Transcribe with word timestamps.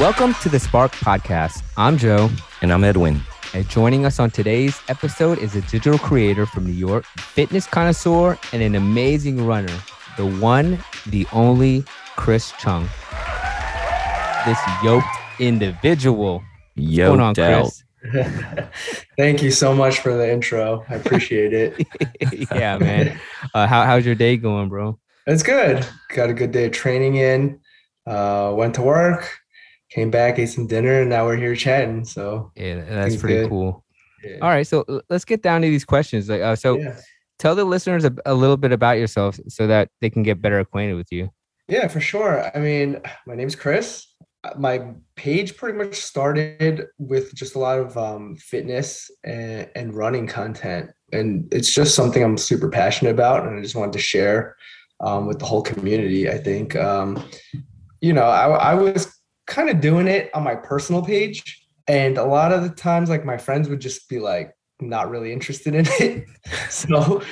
Welcome 0.00 0.34
to 0.42 0.48
the 0.48 0.58
Spark 0.58 0.90
Podcast. 0.90 1.62
I'm 1.76 1.96
Joe. 1.96 2.28
And 2.62 2.72
I'm 2.72 2.82
Edwin. 2.82 3.20
And 3.54 3.68
joining 3.68 4.04
us 4.04 4.18
on 4.18 4.28
today's 4.28 4.80
episode 4.88 5.38
is 5.38 5.54
a 5.54 5.60
digital 5.60 6.00
creator 6.00 6.46
from 6.46 6.66
New 6.66 6.72
York, 6.72 7.04
fitness 7.16 7.68
connoisseur, 7.68 8.36
and 8.52 8.60
an 8.60 8.74
amazing 8.74 9.46
runner, 9.46 9.72
the 10.16 10.26
one, 10.26 10.80
the 11.06 11.28
only 11.32 11.84
Chris 12.16 12.50
Chung. 12.58 12.88
This 14.44 14.58
yoked 14.82 15.06
individual. 15.38 16.42
Yoked 16.74 17.38
on, 17.38 17.44
out. 17.44 17.70
Thank 19.16 19.44
you 19.44 19.52
so 19.52 19.72
much 19.72 20.00
for 20.00 20.12
the 20.12 20.28
intro. 20.28 20.84
I 20.88 20.96
appreciate 20.96 21.52
it. 21.52 21.86
yeah, 22.52 22.78
man. 22.78 23.20
Uh, 23.54 23.68
how, 23.68 23.84
how's 23.84 24.04
your 24.04 24.16
day 24.16 24.38
going, 24.38 24.70
bro? 24.70 24.98
It's 25.28 25.44
good. 25.44 25.86
Got 26.08 26.30
a 26.30 26.34
good 26.34 26.50
day 26.50 26.64
of 26.64 26.72
training 26.72 27.14
in. 27.14 27.60
Uh, 28.06 28.52
went 28.56 28.74
to 28.74 28.82
work, 28.82 29.30
came 29.94 30.10
back, 30.10 30.38
ate 30.38 30.46
some 30.46 30.66
dinner, 30.66 31.00
and 31.00 31.10
now 31.10 31.24
we're 31.24 31.36
here 31.36 31.54
chatting. 31.54 32.04
So 32.04 32.50
yeah, 32.56 32.84
that's 32.84 33.16
pretty 33.16 33.36
good. 33.36 33.48
cool. 33.48 33.84
Yeah. 34.24 34.38
All 34.42 34.48
right, 34.48 34.66
so 34.66 34.84
let's 35.08 35.24
get 35.24 35.42
down 35.42 35.62
to 35.62 35.68
these 35.68 35.84
questions. 35.84 36.28
Like, 36.28 36.40
uh, 36.40 36.56
so 36.56 36.78
yeah. 36.78 36.98
tell 37.38 37.54
the 37.54 37.64
listeners 37.64 38.04
a, 38.04 38.14
a, 38.26 38.34
little 38.34 38.56
bit 38.56 38.72
about 38.72 38.98
yourself 38.98 39.38
so 39.48 39.66
that 39.66 39.90
they 40.00 40.10
can 40.10 40.22
get 40.22 40.40
better 40.40 40.58
acquainted 40.58 40.94
with 40.94 41.12
you. 41.12 41.30
Yeah, 41.68 41.88
for 41.88 42.00
sure. 42.00 42.50
I 42.54 42.58
mean, 42.58 43.00
my 43.26 43.34
name's 43.34 43.54
Chris. 43.54 44.06
My 44.58 44.92
page 45.16 45.56
pretty 45.56 45.78
much 45.78 45.96
started 45.96 46.86
with 46.98 47.34
just 47.34 47.54
a 47.54 47.58
lot 47.58 47.78
of 47.78 47.96
um, 47.96 48.36
fitness 48.36 49.10
and, 49.24 49.70
and 49.74 49.94
running 49.94 50.26
content, 50.26 50.90
and 51.12 51.46
it's 51.52 51.72
just 51.72 51.94
something 51.94 52.22
I'm 52.22 52.36
super 52.36 52.68
passionate 52.68 53.10
about, 53.10 53.46
and 53.46 53.58
I 53.58 53.62
just 53.62 53.76
wanted 53.76 53.92
to 53.92 54.00
share 54.00 54.56
um, 55.00 55.26
with 55.26 55.38
the 55.38 55.46
whole 55.46 55.62
community. 55.62 56.28
I 56.30 56.38
think, 56.38 56.76
um, 56.76 57.22
you 58.00 58.12
know, 58.12 58.24
I, 58.24 58.48
I 58.48 58.74
was 58.74 59.13
kind 59.46 59.70
of 59.70 59.80
doing 59.80 60.08
it 60.08 60.30
on 60.34 60.42
my 60.42 60.54
personal 60.54 61.02
page. 61.02 61.66
And 61.86 62.16
a 62.16 62.24
lot 62.24 62.52
of 62.52 62.62
the 62.62 62.70
times, 62.70 63.10
like 63.10 63.24
my 63.24 63.36
friends 63.36 63.68
would 63.68 63.80
just 63.80 64.08
be 64.08 64.18
like, 64.18 64.54
not 64.80 65.10
really 65.10 65.32
interested 65.32 65.74
in 65.74 65.86
it. 66.00 66.26
so 66.68 67.22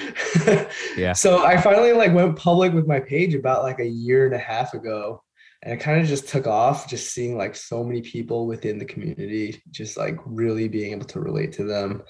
yeah. 0.96 1.12
So 1.12 1.44
I 1.44 1.60
finally 1.60 1.92
like 1.92 2.14
went 2.14 2.36
public 2.36 2.72
with 2.72 2.86
my 2.86 3.00
page 3.00 3.34
about 3.34 3.62
like 3.62 3.80
a 3.80 3.86
year 3.86 4.26
and 4.26 4.34
a 4.34 4.38
half 4.38 4.74
ago. 4.74 5.22
And 5.62 5.74
it 5.74 5.82
kind 5.82 6.00
of 6.00 6.08
just 6.08 6.28
took 6.28 6.48
off, 6.48 6.88
just 6.88 7.12
seeing 7.12 7.36
like 7.36 7.54
so 7.54 7.84
many 7.84 8.02
people 8.02 8.46
within 8.46 8.78
the 8.78 8.84
community, 8.84 9.62
just 9.70 9.96
like 9.96 10.16
really 10.24 10.68
being 10.68 10.92
able 10.92 11.06
to 11.06 11.20
relate 11.20 11.52
to 11.52 11.64
them 11.64 12.02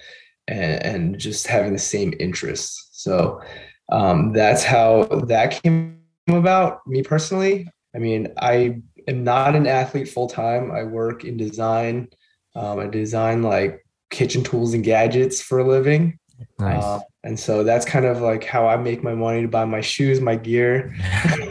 and, 0.49 0.83
and 0.83 1.19
just 1.19 1.47
having 1.47 1.75
the 1.75 1.79
same 1.79 2.15
interests. 2.19 2.89
So 2.93 3.43
um, 3.91 4.33
that's 4.33 4.65
how 4.65 5.05
that 5.27 5.63
came 5.63 6.01
about. 6.29 6.87
Me 6.87 7.03
personally, 7.03 7.69
I 7.95 7.99
mean, 7.99 8.29
I 8.39 8.81
am 9.09 9.25
not 9.25 9.57
an 9.57 9.67
athlete 9.67 10.09
full 10.09 10.29
time. 10.29 10.71
I 10.71 10.83
work 10.85 11.25
in 11.25 11.37
design. 11.37 12.09
Um, 12.55 12.79
I 12.79 12.87
design 12.87 13.43
like 13.43 13.85
kitchen 14.11 14.45
tools 14.45 14.75
and 14.75 14.85
gadgets 14.85 15.41
for 15.41 15.59
a 15.59 15.67
living. 15.67 16.19
Nice. 16.59 16.83
Uh, 16.83 17.01
and 17.25 17.39
so 17.39 17.65
that's 17.65 17.85
kind 17.85 18.05
of 18.05 18.21
like 18.21 18.45
how 18.45 18.67
I 18.67 18.77
make 18.77 19.03
my 19.03 19.15
money 19.15 19.43
to 19.43 19.49
buy 19.49 19.65
my 19.65 19.81
shoes, 19.81 20.21
my 20.21 20.37
gear. 20.37 20.95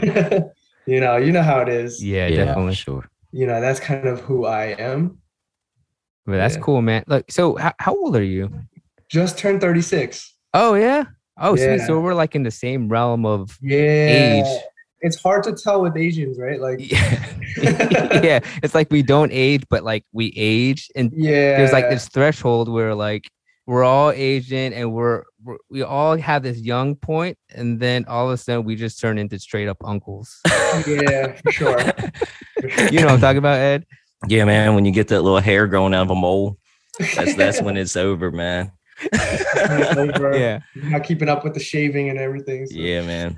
you 0.86 1.00
know, 1.00 1.16
you 1.16 1.32
know 1.32 1.42
how 1.42 1.60
it 1.60 1.68
is. 1.68 2.02
Yeah, 2.02 2.26
yeah 2.26 2.44
definitely. 2.44 2.74
Sure. 2.74 3.08
You 3.32 3.46
know, 3.46 3.60
that's 3.60 3.80
kind 3.80 4.06
of 4.06 4.20
who 4.20 4.44
I 4.44 4.66
am. 4.78 5.18
But 6.26 6.36
that's 6.36 6.54
yeah. 6.54 6.60
cool, 6.60 6.82
man. 6.82 7.04
Look, 7.06 7.30
so 7.30 7.56
how, 7.56 7.72
how 7.78 7.94
old 7.94 8.14
are 8.16 8.22
you? 8.22 8.50
Just 9.08 9.38
turned 9.38 9.60
36. 9.60 10.34
Oh, 10.54 10.74
yeah. 10.74 11.04
Oh, 11.38 11.56
yeah. 11.56 11.76
sweet. 11.76 11.86
So 11.86 11.98
we're 12.00 12.14
like 12.14 12.34
in 12.34 12.42
the 12.42 12.50
same 12.50 12.88
realm 12.88 13.26
of 13.26 13.58
yeah. 13.60 13.78
age 13.78 14.62
it's 15.02 15.20
hard 15.20 15.42
to 15.44 15.52
tell 15.52 15.82
with 15.82 15.96
Asians, 15.96 16.38
right? 16.38 16.60
Like, 16.60 16.78
yeah. 16.80 17.34
yeah, 18.22 18.40
it's 18.62 18.74
like 18.74 18.90
we 18.90 19.02
don't 19.02 19.32
age, 19.32 19.64
but 19.68 19.82
like 19.82 20.04
we 20.12 20.32
age, 20.36 20.90
and 20.94 21.12
yeah, 21.14 21.58
there's 21.58 21.72
like 21.72 21.90
this 21.90 22.08
threshold 22.08 22.68
where 22.68 22.94
like 22.94 23.28
we're 23.66 23.84
all 23.84 24.10
Asian 24.10 24.72
and 24.72 24.92
we're, 24.92 25.24
we're 25.42 25.58
we 25.68 25.82
all 25.82 26.16
have 26.16 26.44
this 26.44 26.58
young 26.60 26.94
point, 26.94 27.36
and 27.50 27.80
then 27.80 28.04
all 28.06 28.28
of 28.28 28.32
a 28.32 28.36
sudden 28.36 28.64
we 28.64 28.76
just 28.76 29.00
turn 29.00 29.18
into 29.18 29.38
straight 29.38 29.68
up 29.68 29.78
uncles. 29.84 30.40
yeah, 30.86 31.36
for 31.42 31.52
sure. 31.52 31.78
for 32.60 32.68
sure. 32.68 32.88
You 32.88 33.00
know 33.00 33.06
what 33.06 33.14
I'm 33.14 33.20
talking 33.20 33.38
about, 33.38 33.58
Ed? 33.58 33.84
Yeah, 34.28 34.44
man. 34.44 34.76
When 34.76 34.84
you 34.84 34.92
get 34.92 35.08
that 35.08 35.22
little 35.22 35.40
hair 35.40 35.66
growing 35.66 35.94
out 35.94 36.02
of 36.02 36.10
a 36.10 36.14
mole, 36.14 36.58
that's 37.16 37.34
that's 37.34 37.60
when 37.60 37.76
it's 37.76 37.96
over, 37.96 38.30
man. 38.30 38.70
yeah, 39.12 40.60
not 40.76 41.02
keeping 41.02 41.28
up 41.28 41.42
with 41.42 41.54
the 41.54 41.60
shaving 41.60 42.08
and 42.08 42.20
everything. 42.20 42.66
So. 42.66 42.76
Yeah, 42.76 43.02
man 43.02 43.36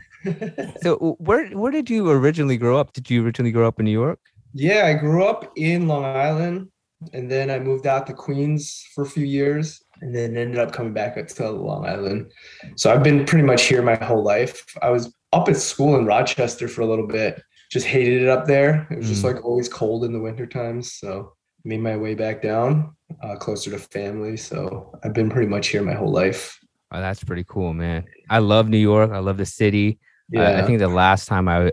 so 0.83 1.17
where 1.19 1.49
where 1.49 1.73
did 1.73 1.91
you 1.91 2.11
originally 2.11 2.57
grow 2.57 2.79
up? 2.79 2.93
Did 2.93 3.11
you 3.11 3.25
originally 3.25 3.53
grow 3.53 3.69
up 3.69 3.79
in 3.79 3.85
New 3.85 3.93
York? 3.93 4.21
Yeah, 4.53 4.87
I 4.87 4.95
grew 4.95 5.25
up 5.25 5.53
in 5.57 5.89
Long 5.89 6.05
Island, 6.05 6.69
and 7.12 7.31
then 7.31 7.51
I 7.51 7.59
moved 7.59 7.87
out 7.87 8.07
to 8.07 8.12
Queens 8.12 8.85
for 8.95 9.03
a 9.03 9.07
few 9.07 9.25
years, 9.25 9.83
and 10.01 10.15
then 10.15 10.37
ended 10.37 10.59
up 10.59 10.73
coming 10.73 10.93
back 10.93 11.17
up 11.19 11.29
to 11.29 11.51
Long 11.51 11.87
Island. 11.87 12.31
So 12.77 12.93
I've 12.93 13.03
been 13.03 13.25
pretty 13.25 13.45
much 13.45 13.65
here 13.65 13.83
my 13.83 13.97
whole 13.97 14.23
life. 14.23 14.65
I 14.81 14.91
was 14.91 15.15
up 15.33 15.49
at 15.49 15.57
school 15.57 15.97
in 15.97 16.07
Rochester 16.07 16.69
for 16.69 16.83
a 16.83 16.87
little 16.87 17.06
bit. 17.06 17.43
Just 17.71 17.87
hated 17.87 18.23
it 18.23 18.29
up 18.29 18.47
there. 18.47 18.87
It 18.91 18.99
was 18.99 19.06
mm. 19.06 19.11
just 19.11 19.25
like 19.25 19.45
always 19.45 19.69
cold 19.69 20.05
in 20.05 20.12
the 20.12 20.21
winter 20.21 20.47
times. 20.47 20.93
So 20.93 21.33
made 21.65 21.81
my 21.81 21.97
way 21.97 22.15
back 22.15 22.43
down, 22.43 22.95
uh, 23.23 23.37
closer 23.37 23.71
to 23.71 23.79
family. 23.79 24.37
So 24.37 24.93
I've 25.03 25.15
been 25.15 25.31
pretty 25.31 25.49
much 25.49 25.69
here 25.69 25.83
my 25.83 25.95
whole 25.95 26.12
life. 26.12 26.59
Oh, 26.93 27.01
that's 27.01 27.25
pretty 27.25 27.45
cool, 27.49 27.75
man. 27.75 28.05
I 28.31 28.39
love 28.39 28.69
New 28.69 28.79
York. 28.79 29.11
I 29.11 29.19
love 29.19 29.39
the 29.39 29.47
city. 29.47 29.99
Yeah. 30.31 30.43
Uh, 30.43 30.62
I 30.62 30.67
think 30.67 30.79
the 30.79 30.89
last 30.89 31.27
time 31.27 31.49
I 31.49 31.73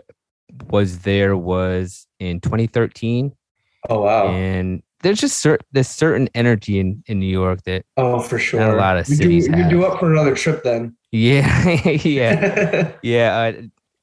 was 0.70 1.00
there 1.00 1.36
was 1.36 2.06
in 2.18 2.40
2013. 2.40 3.32
Oh 3.88 4.02
wow! 4.02 4.28
And 4.28 4.82
there's 5.02 5.20
just 5.20 5.38
certain 5.38 5.66
there's 5.72 5.88
certain 5.88 6.28
energy 6.34 6.78
in 6.78 7.02
in 7.06 7.18
New 7.18 7.26
York 7.26 7.62
that 7.64 7.84
oh 7.96 8.20
for 8.20 8.38
sure 8.38 8.60
a 8.60 8.76
lot 8.76 8.96
of 8.96 9.06
cities 9.06 9.46
you 9.46 9.52
do, 9.52 9.58
you 9.58 9.68
do 9.68 9.84
up 9.84 9.98
for 9.98 10.12
another 10.12 10.34
trip 10.34 10.62
then. 10.62 10.96
Yeah, 11.10 11.68
yeah, 12.04 12.92
yeah. 13.02 13.52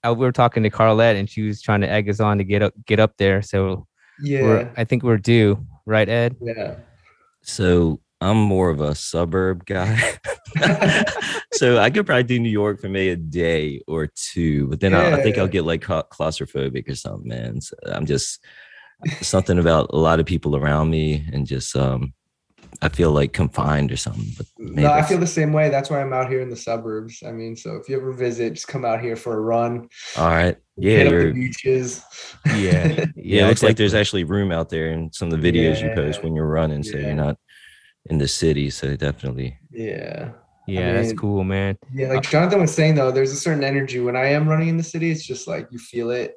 Uh, 0.04 0.14
we 0.14 0.26
were 0.26 0.32
talking 0.32 0.64
to 0.64 0.70
Carlette, 0.70 1.16
and 1.16 1.30
she 1.30 1.42
was 1.42 1.62
trying 1.62 1.82
to 1.82 1.90
egg 1.90 2.10
us 2.10 2.20
on 2.20 2.38
to 2.38 2.44
get 2.44 2.62
up 2.62 2.74
get 2.86 3.00
up 3.00 3.16
there. 3.18 3.42
So 3.42 3.88
yeah, 4.22 4.70
I 4.76 4.84
think 4.84 5.04
we're 5.04 5.18
due, 5.18 5.66
right, 5.86 6.08
Ed? 6.08 6.36
Yeah. 6.42 6.76
So 7.42 8.02
I'm 8.22 8.38
more 8.38 8.70
of 8.70 8.82
a 8.82 8.96
suburb 8.96 9.66
guy. 9.66 10.20
so 11.54 11.78
I 11.78 11.90
could 11.90 12.06
probably 12.06 12.24
do 12.24 12.40
New 12.40 12.50
York 12.50 12.80
for 12.80 12.90
maybe 12.90 13.10
a 13.10 13.16
day 13.16 13.82
or 13.88 14.08
two, 14.08 14.68
but 14.68 14.80
then 14.80 14.92
yeah. 14.92 15.00
I, 15.00 15.18
I, 15.18 15.24
think 15.24 15.38
I'll 15.38 15.48
get 15.48 15.66
like 15.66 15.82
claustrophobic 15.82 16.90
or 16.90 16.96
something, 16.96 17.28
man. 17.28 17.62
So 17.62 17.76
I'm 17.86 18.06
just 18.06 18.44
something 19.22 19.60
about 19.60 19.90
a 19.92 19.98
lot 19.98 20.20
of 20.20 20.26
people 20.26 20.56
around 20.56 20.90
me 20.90 21.26
and 21.32 21.48
just 21.48 21.76
um 21.76 22.14
I 22.82 22.90
feel 22.90 23.12
like 23.12 23.34
confined 23.34 23.92
or 23.92 23.98
something. 23.98 24.28
But 24.38 24.46
no, 24.58 24.92
I 24.92 25.02
feel 25.02 25.18
the 25.18 25.28
same 25.28 25.52
way. 25.52 25.70
That's 25.70 25.90
why 25.90 26.02
I'm 26.02 26.14
out 26.14 26.30
here 26.30 26.40
in 26.40 26.50
the 26.50 26.56
suburbs. 26.56 27.24
I 27.26 27.32
mean, 27.32 27.56
so 27.56 27.76
if 27.76 27.90
you 27.90 27.98
ever 27.98 28.14
visit, 28.14 28.54
just 28.54 28.68
come 28.68 28.86
out 28.86 29.02
here 29.02 29.16
for 29.16 29.36
a 29.36 29.42
run. 29.42 29.90
All 30.18 30.30
right. 30.30 30.56
Yeah. 30.78 30.98
Hit 30.98 31.10
the 31.10 31.32
beaches. 31.34 32.04
Yeah. 32.46 32.88
Yeah. 32.88 33.06
yeah 33.16 33.46
it 33.46 33.48
looks 33.50 33.64
like 33.64 33.76
there's 33.76 33.94
actually 33.94 34.24
room 34.24 34.52
out 34.52 34.70
there 34.70 34.92
in 34.92 35.12
some 35.12 35.32
of 35.32 35.42
the 35.42 35.52
videos 35.52 35.82
yeah. 35.82 35.90
you 35.90 35.96
post 35.96 36.24
when 36.24 36.36
you're 36.36 36.48
running. 36.48 36.84
So 36.84 36.98
yeah. 36.98 37.08
you're 37.08 37.16
not 37.16 37.38
in 38.06 38.18
the 38.18 38.28
city. 38.28 38.70
So 38.70 38.96
definitely. 38.96 39.59
Yeah. 39.72 40.32
Yeah, 40.70 40.82
I 40.82 40.86
mean, 40.86 40.96
that's 40.96 41.20
cool, 41.20 41.44
man. 41.44 41.78
Yeah, 41.92 42.10
uh, 42.10 42.16
like 42.16 42.30
Jonathan 42.30 42.62
was 42.62 42.74
saying 42.74 42.96
though, 42.96 43.12
there's 43.12 43.32
a 43.32 43.36
certain 43.36 43.64
energy 43.64 44.00
when 44.00 44.16
I 44.16 44.28
am 44.28 44.48
running 44.48 44.68
in 44.68 44.78
the 44.78 44.84
city. 44.84 45.10
It's 45.10 45.26
just 45.26 45.48
like 45.48 45.68
you 45.72 45.80
feel 45.80 46.12
it, 46.12 46.36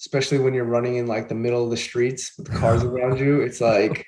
especially 0.00 0.38
when 0.38 0.54
you're 0.54 0.64
running 0.64 0.96
in 0.96 1.06
like 1.06 1.28
the 1.28 1.34
middle 1.34 1.64
of 1.64 1.70
the 1.70 1.76
streets 1.76 2.32
with 2.38 2.46
the 2.46 2.56
cars 2.56 2.84
around 2.84 3.18
you. 3.18 3.40
It's 3.40 3.60
like 3.60 4.06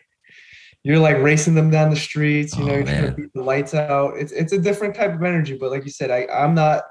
you're 0.85 1.01
like 1.01 1.19
racing 1.19 1.57
them 1.57 1.69
down 1.69 1.91
the 1.91 1.97
streets. 1.97 2.57
You 2.57 2.63
oh, 2.63 2.67
know, 2.67 2.73
oh, 2.73 2.77
you're 2.77 2.87
trying 2.87 3.07
to 3.07 3.13
beat 3.13 3.33
the 3.35 3.43
lights 3.43 3.75
out. 3.75 4.17
It's 4.17 4.31
it's 4.31 4.53
a 4.53 4.59
different 4.59 4.95
type 4.95 5.13
of 5.13 5.23
energy. 5.25 5.57
But 5.59 5.73
like 5.73 5.85
you 5.85 5.91
said, 5.91 6.13
I 6.13 6.29
I'm 6.33 6.55
not 6.55 6.85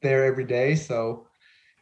there 0.00 0.24
every 0.24 0.44
day, 0.44 0.76
so 0.76 1.26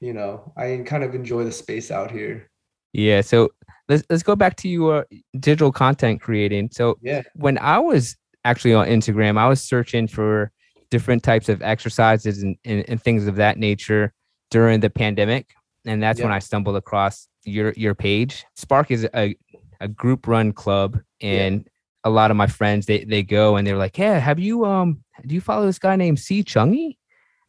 you 0.01 0.15
know 0.15 0.55
I 0.57 0.83
kind 0.87 1.05
of 1.05 1.15
enjoy 1.15 1.45
the 1.45 1.53
space 1.53 1.91
out 1.91 2.11
here. 2.11 2.51
Yeah. 2.95 3.21
So 3.21 3.51
let's 3.91 4.05
let's 4.09 4.23
go 4.23 4.37
back 4.37 4.57
to 4.57 4.71
your 4.71 5.07
digital 5.39 5.71
content 5.71 6.23
creating. 6.23 6.71
So 6.73 6.97
yeah, 7.03 7.23
when 7.35 7.59
I 7.59 7.79
was 7.79 8.17
actually 8.45 8.75
on 8.75 8.87
Instagram, 8.87 9.39
I 9.39 9.49
was 9.49 9.63
searching 9.63 10.07
for 10.07 10.51
different 10.91 11.23
types 11.23 11.49
of 11.49 11.63
exercises 11.63 12.43
and, 12.43 12.57
and, 12.65 12.85
and 12.89 13.03
things 13.03 13.27
of 13.27 13.37
that 13.37 13.59
nature 13.59 14.13
during 14.51 14.81
the 14.81 14.91
pandemic, 14.91 15.51
and 15.87 16.03
that's 16.03 16.19
yeah. 16.19 16.27
when 16.27 16.33
I 16.33 16.39
stumbled 16.39 16.77
across 16.77 17.29
your 17.45 17.73
your 17.77 17.95
page. 17.95 18.45
Spark 18.57 18.91
is 18.91 19.09
a 19.15 19.37
a 19.81 19.89
group 19.89 20.27
run 20.27 20.53
club, 20.53 20.99
and 21.21 21.63
yeah. 21.63 21.71
a 22.05 22.11
lot 22.11 22.31
of 22.31 22.37
my 22.37 22.47
friends 22.47 22.87
they 22.87 23.05
they 23.05 23.23
go 23.23 23.57
and 23.57 23.67
they're 23.67 23.77
like, 23.77 23.97
"Yeah, 23.97 24.19
have 24.19 24.39
you 24.39 24.65
um 24.65 25.03
do 25.27 25.35
you 25.35 25.41
follow 25.41 25.67
this 25.67 25.79
guy 25.79 25.97
named 25.97 26.19
C 26.19 26.43
Chungy?" 26.43 26.97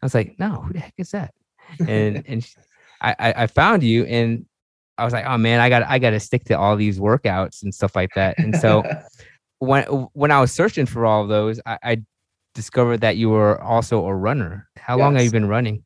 I 0.01 0.05
was 0.05 0.13
like, 0.13 0.35
"No, 0.39 0.61
who 0.61 0.73
the 0.73 0.79
heck 0.79 0.93
is 0.97 1.11
that?" 1.11 1.33
And 1.87 2.23
and 2.27 2.47
I 3.01 3.15
I 3.19 3.47
found 3.47 3.83
you 3.83 4.05
and 4.05 4.45
I 4.97 5.03
was 5.03 5.13
like, 5.13 5.25
oh 5.25 5.37
man, 5.37 5.59
I 5.59 5.69
got 5.69 5.83
I 5.83 5.97
got 5.97 6.11
to 6.11 6.19
stick 6.19 6.43
to 6.45 6.57
all 6.57 6.75
these 6.75 6.99
workouts 6.99 7.63
and 7.63 7.73
stuff 7.73 7.95
like 7.95 8.11
that. 8.13 8.37
And 8.37 8.55
so 8.55 8.83
when 9.61 9.83
when 10.13 10.31
I 10.31 10.41
was 10.41 10.51
searching 10.51 10.87
for 10.87 11.05
all 11.05 11.21
of 11.21 11.29
those, 11.29 11.61
I, 11.65 11.77
I 11.83 12.01
discovered 12.55 13.01
that 13.01 13.15
you 13.15 13.29
were 13.29 13.61
also 13.61 14.05
a 14.05 14.13
runner. 14.13 14.67
How 14.75 14.97
yes. 14.97 15.03
long 15.03 15.15
have 15.15 15.23
you 15.23 15.31
been 15.31 15.47
running? 15.47 15.85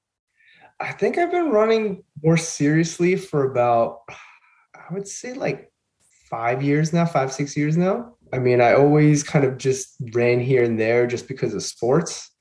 I 0.79 0.93
think 0.93 1.17
I've 1.17 1.31
been 1.31 1.49
running 1.49 2.03
more 2.23 2.37
seriously 2.37 3.17
for 3.17 3.51
about 3.51 3.99
I 4.09 4.93
would 4.93 5.07
say 5.07 5.33
like 5.33 5.71
five 6.29 6.63
years 6.63 6.93
now, 6.93 7.05
five, 7.05 7.33
six 7.33 7.57
years 7.57 7.75
now. 7.75 8.15
I 8.31 8.39
mean, 8.39 8.61
I 8.61 8.73
always 8.73 9.23
kind 9.23 9.43
of 9.43 9.57
just 9.57 9.95
ran 10.13 10.39
here 10.39 10.63
and 10.63 10.79
there 10.79 11.05
just 11.05 11.27
because 11.27 11.53
of 11.53 11.61
sports, 11.61 12.31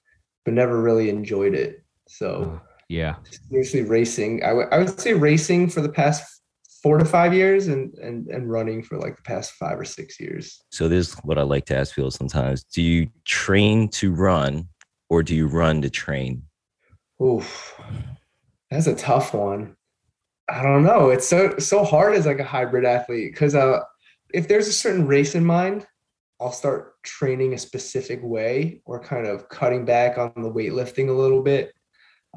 but 0.45 0.55
never 0.55 0.81
really 0.81 1.11
enjoyed 1.11 1.55
it. 1.55 1.85
So, 2.07 2.61
yeah, 2.89 3.17
usually 3.51 3.83
racing. 3.83 4.45
I, 4.45 4.49
w- 4.49 4.69
I 4.71 4.79
would 4.79 5.01
say 5.01 5.15
racing 5.15 5.71
for 5.71 5.81
the 5.81 5.89
past 5.89 6.43
four 6.85 6.99
to 6.99 7.05
five 7.07 7.33
years 7.33 7.69
and, 7.69 7.95
and, 7.95 8.29
and 8.29 8.51
running 8.51 8.83
for 8.83 8.99
like 8.99 9.17
the 9.17 9.23
past 9.23 9.53
five 9.53 9.81
or 9.81 9.87
six 9.87 10.21
years. 10.21 10.61
So, 10.69 10.87
this 10.87 11.09
is 11.09 11.15
what 11.25 11.39
I 11.39 11.43
like 11.43 11.65
to 11.67 11.77
ask 11.77 11.95
people 11.95 12.11
sometimes 12.11 12.63
Do 12.65 12.83
you 12.83 13.09
train 13.25 13.89
to 13.89 14.13
run 14.13 14.69
or 15.09 15.23
do 15.23 15.35
you 15.35 15.47
run 15.47 15.81
to 15.81 15.89
train? 15.89 16.43
Oof, 17.23 17.81
that's 18.71 18.87
a 18.87 18.95
tough 18.95 19.33
one. 19.33 19.77
I 20.47 20.63
don't 20.63 20.83
know. 20.83 21.09
It's 21.09 21.27
so 21.27 21.57
so 21.57 21.85
hard 21.85 22.15
as 22.17 22.27
like 22.27 22.39
a 22.39 22.45
hybrid 22.45 22.85
athlete 22.85 23.33
because 23.33 23.55
uh, 23.55 23.81
if 24.35 24.47
there's 24.47 24.69
a 24.69 24.73
certain 24.73 25.07
race 25.07 25.35
in 25.35 25.43
mind, 25.43 25.87
I'll 26.39 26.53
start 26.53 27.03
training 27.03 27.55
a 27.55 27.59
specific 27.59 28.21
way 28.23 28.83
or 28.85 29.01
kind 29.01 29.27
of 29.27 29.49
cutting 29.49 29.87
back 29.87 30.19
on 30.19 30.33
the 30.37 30.53
weightlifting 30.53 31.09
a 31.09 31.13
little 31.13 31.43
bit, 31.43 31.73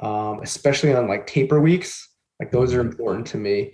um, 0.02 0.40
especially 0.42 0.94
on 0.94 1.10
like 1.10 1.28
taper 1.28 1.60
weeks. 1.60 2.08
Like 2.40 2.52
those 2.52 2.74
are 2.74 2.80
important 2.80 3.28
to 3.28 3.38
me. 3.38 3.74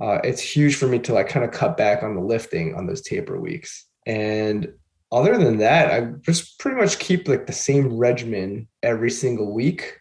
Uh, 0.00 0.18
it's 0.24 0.40
huge 0.40 0.76
for 0.76 0.86
me 0.86 0.98
to 0.98 1.12
like 1.12 1.28
kind 1.28 1.44
of 1.44 1.50
cut 1.50 1.76
back 1.76 2.02
on 2.02 2.14
the 2.14 2.22
lifting 2.22 2.74
on 2.74 2.86
those 2.86 3.02
taper 3.02 3.38
weeks. 3.38 3.86
And 4.06 4.72
other 5.12 5.36
than 5.36 5.58
that, 5.58 5.92
I 5.92 6.12
just 6.22 6.58
pretty 6.58 6.80
much 6.80 6.98
keep 6.98 7.28
like 7.28 7.46
the 7.46 7.52
same 7.52 7.96
regimen 7.96 8.68
every 8.82 9.10
single 9.10 9.52
week 9.52 10.00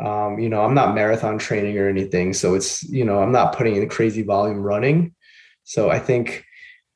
um, 0.00 0.38
you 0.38 0.48
know, 0.48 0.64
I'm 0.64 0.74
not 0.74 0.94
marathon 0.94 1.38
training 1.38 1.78
or 1.78 1.88
anything, 1.88 2.32
so 2.34 2.54
it's 2.54 2.82
you 2.82 3.04
know 3.04 3.20
I'm 3.20 3.32
not 3.32 3.56
putting 3.56 3.76
in 3.76 3.88
crazy 3.88 4.22
volume 4.22 4.60
running. 4.60 5.14
So 5.62 5.90
I 5.90 5.98
think 5.98 6.44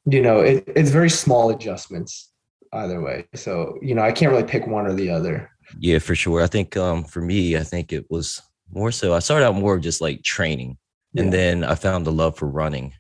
you 0.04 0.20
know 0.20 0.40
it, 0.40 0.64
it's 0.74 0.90
very 0.90 1.10
small 1.10 1.50
adjustments 1.50 2.30
either 2.72 3.00
way. 3.00 3.26
So 3.34 3.78
you 3.82 3.94
know 3.94 4.02
I 4.02 4.12
can't 4.12 4.32
really 4.32 4.44
pick 4.44 4.66
one 4.66 4.86
or 4.86 4.94
the 4.94 5.10
other. 5.10 5.48
Yeah, 5.78 6.00
for 6.00 6.14
sure. 6.14 6.42
I 6.42 6.48
think 6.48 6.76
um, 6.76 7.04
for 7.04 7.20
me, 7.20 7.56
I 7.56 7.62
think 7.62 7.92
it 7.92 8.10
was 8.10 8.42
more 8.72 8.90
so. 8.90 9.14
I 9.14 9.20
started 9.20 9.46
out 9.46 9.54
more 9.54 9.76
of 9.76 9.80
just 9.80 10.00
like 10.00 10.24
training, 10.24 10.76
yeah. 11.18 11.24
and 11.24 11.32
then 11.32 11.64
I 11.64 11.74
found 11.74 12.06
the 12.06 12.12
love 12.12 12.36
for 12.36 12.48
running. 12.48 12.94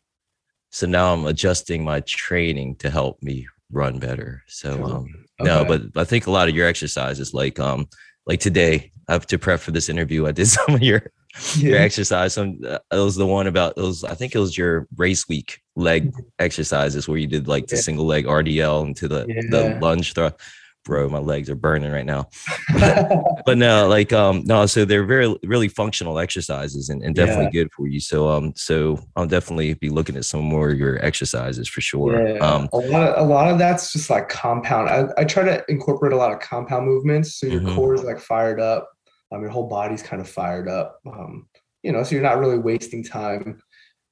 So 0.70 0.86
now 0.86 1.14
I'm 1.14 1.26
adjusting 1.26 1.84
my 1.84 2.00
training 2.00 2.76
to 2.76 2.90
help 2.90 3.22
me 3.22 3.46
run 3.72 3.98
better. 3.98 4.42
So 4.46 4.84
um, 4.84 5.26
okay. 5.40 5.48
no, 5.48 5.64
but 5.64 5.82
I 5.96 6.04
think 6.04 6.26
a 6.26 6.30
lot 6.30 6.48
of 6.48 6.54
your 6.54 6.66
exercises, 6.66 7.32
like 7.32 7.58
um, 7.58 7.88
like 8.26 8.40
today, 8.40 8.92
I 9.08 9.12
have 9.12 9.26
to 9.28 9.38
prep 9.38 9.60
for 9.60 9.70
this 9.70 9.88
interview. 9.88 10.26
I 10.26 10.32
did 10.32 10.46
some 10.48 10.74
of 10.74 10.82
your 10.82 11.02
yeah. 11.56 11.70
your 11.70 11.78
exercise. 11.78 12.34
Some 12.34 12.60
uh, 12.66 12.78
it 12.92 12.96
was 12.98 13.16
the 13.16 13.26
one 13.26 13.46
about 13.46 13.74
it 13.76 13.82
was 13.82 14.04
I 14.04 14.14
think 14.14 14.34
it 14.34 14.38
was 14.38 14.56
your 14.56 14.86
race 14.96 15.28
week 15.28 15.60
leg 15.76 16.10
mm-hmm. 16.12 16.20
exercises 16.38 17.08
where 17.08 17.18
you 17.18 17.26
did 17.26 17.48
like 17.48 17.66
the 17.66 17.76
yeah. 17.76 17.82
single 17.82 18.06
leg 18.06 18.26
RDL 18.26 18.86
into 18.86 19.08
the 19.08 19.26
yeah. 19.28 19.42
the 19.50 19.78
lunge 19.80 20.12
throw 20.14 20.30
bro, 20.84 21.08
my 21.08 21.18
legs 21.18 21.50
are 21.50 21.54
burning 21.54 21.92
right 21.92 22.06
now. 22.06 22.28
but, 23.46 23.58
no, 23.58 23.88
like 23.88 24.12
um 24.12 24.42
no, 24.44 24.66
so 24.66 24.84
they're 24.84 25.04
very 25.04 25.34
really 25.44 25.68
functional 25.68 26.18
exercises 26.18 26.88
and, 26.88 27.02
and 27.02 27.14
definitely 27.14 27.44
yeah. 27.46 27.62
good 27.62 27.72
for 27.72 27.86
you. 27.86 28.00
So 28.00 28.28
um 28.28 28.52
so 28.56 28.98
I'll 29.16 29.26
definitely 29.26 29.74
be 29.74 29.90
looking 29.90 30.16
at 30.16 30.24
some 30.24 30.40
more 30.40 30.70
of 30.70 30.78
your 30.78 31.04
exercises 31.04 31.68
for 31.68 31.80
sure. 31.80 32.28
Yeah. 32.28 32.38
Um 32.38 32.68
a 32.72 32.78
lot 32.78 33.08
of, 33.08 33.26
a 33.26 33.28
lot 33.28 33.50
of 33.50 33.58
that's 33.58 33.92
just 33.92 34.10
like 34.10 34.28
compound. 34.28 34.88
I, 34.88 35.08
I 35.20 35.24
try 35.24 35.44
to 35.44 35.64
incorporate 35.68 36.12
a 36.12 36.16
lot 36.16 36.32
of 36.32 36.40
compound 36.40 36.86
movements 36.86 37.38
so 37.38 37.46
your 37.46 37.60
mm-hmm. 37.60 37.74
core 37.74 37.94
is 37.94 38.04
like 38.04 38.18
fired 38.18 38.60
up. 38.60 38.88
Um 39.32 39.42
your 39.42 39.50
whole 39.50 39.68
body's 39.68 40.02
kind 40.02 40.20
of 40.20 40.28
fired 40.28 40.68
up. 40.68 40.98
Um, 41.06 41.48
you 41.82 41.92
know, 41.92 42.02
so 42.02 42.14
you're 42.14 42.22
not 42.22 42.38
really 42.38 42.58
wasting 42.58 43.04
time 43.04 43.60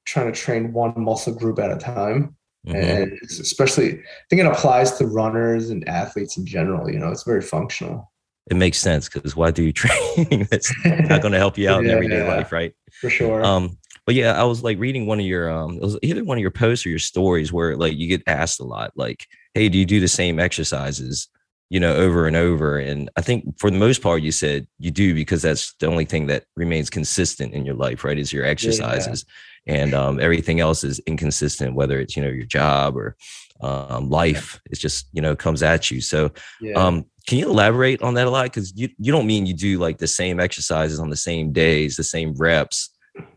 trying 0.05 0.31
to 0.31 0.39
train 0.39 0.71
one 0.71 0.93
muscle 0.95 1.35
group 1.35 1.59
at 1.59 1.69
a 1.69 1.77
time. 1.77 2.36
Mm-hmm. 2.67 2.75
And 2.75 3.19
especially, 3.23 3.93
I 3.93 4.25
think 4.29 4.41
it 4.41 4.45
applies 4.45 4.97
to 4.97 5.07
runners 5.07 5.69
and 5.69 5.87
athletes 5.87 6.37
in 6.37 6.45
general. 6.45 6.89
You 6.91 6.99
know, 6.99 7.09
it's 7.09 7.23
very 7.23 7.41
functional. 7.41 8.11
It 8.49 8.55
makes 8.55 8.77
sense 8.77 9.09
because 9.09 9.35
why 9.35 9.51
do 9.51 9.63
you 9.63 9.73
train? 9.73 10.47
That's 10.51 10.73
not 10.85 11.21
going 11.21 11.31
to 11.31 11.37
help 11.37 11.57
you 11.57 11.69
out 11.69 11.83
yeah, 11.83 11.91
in 11.91 11.95
everyday 11.95 12.25
yeah, 12.25 12.35
life, 12.35 12.51
right? 12.51 12.73
For 12.99 13.09
sure. 13.09 13.43
Um, 13.43 13.77
but 14.05 14.15
yeah, 14.15 14.39
I 14.39 14.43
was 14.43 14.63
like 14.63 14.79
reading 14.79 15.05
one 15.05 15.19
of 15.19 15.25
your 15.25 15.49
um, 15.49 15.75
it 15.75 15.81
was 15.81 15.97
either 16.01 16.23
one 16.23 16.37
of 16.37 16.41
your 16.41 16.51
posts 16.51 16.85
or 16.85 16.89
your 16.89 16.99
stories 16.99 17.51
where 17.51 17.75
like 17.75 17.97
you 17.97 18.07
get 18.07 18.23
asked 18.27 18.59
a 18.59 18.63
lot, 18.63 18.91
like, 18.95 19.25
"Hey, 19.53 19.67
do 19.69 19.77
you 19.77 19.85
do 19.85 19.99
the 19.99 20.07
same 20.07 20.39
exercises?" 20.39 21.29
you 21.69 21.81
know, 21.81 21.93
over 21.93 22.27
and 22.27 22.37
over. 22.37 22.79
And 22.79 23.09
I 23.17 23.21
think 23.21 23.59
for 23.59 23.69
the 23.69 23.77
most 23.77 24.01
part, 24.01 24.21
you 24.21 24.31
said 24.31 24.67
you 24.79 24.89
do 24.89 25.13
because 25.13 25.41
that's 25.41 25.73
the 25.81 25.87
only 25.87 26.05
thing 26.05 26.27
that 26.27 26.45
remains 26.55 26.89
consistent 26.89 27.53
in 27.53 27.65
your 27.65 27.75
life, 27.75 28.05
right? 28.05 28.17
Is 28.17 28.31
your 28.31 28.45
exercises. 28.45 29.25
Yeah 29.27 29.33
and 29.67 29.93
um, 29.93 30.19
everything 30.19 30.59
else 30.59 30.83
is 30.83 30.99
inconsistent 30.99 31.75
whether 31.75 31.99
it's 31.99 32.15
you 32.15 32.23
know 32.23 32.29
your 32.29 32.45
job 32.45 32.97
or 32.97 33.15
um, 33.61 34.09
life 34.09 34.59
it's 34.65 34.79
just 34.79 35.07
you 35.13 35.21
know 35.21 35.35
comes 35.35 35.63
at 35.63 35.91
you. 35.91 36.01
So 36.01 36.31
yeah. 36.61 36.75
um, 36.75 37.05
can 37.27 37.37
you 37.37 37.49
elaborate 37.49 38.01
on 38.01 38.13
that 38.13 38.27
a 38.27 38.29
lot? 38.29 38.45
Because 38.45 38.73
you, 38.75 38.89
you 38.97 39.11
don't 39.11 39.27
mean 39.27 39.45
you 39.45 39.53
do 39.53 39.79
like 39.79 39.97
the 39.97 40.07
same 40.07 40.39
exercises 40.39 40.99
on 40.99 41.09
the 41.09 41.15
same 41.15 41.51
days 41.51 41.95
the 41.95 42.03
same 42.03 42.33
reps. 42.37 42.91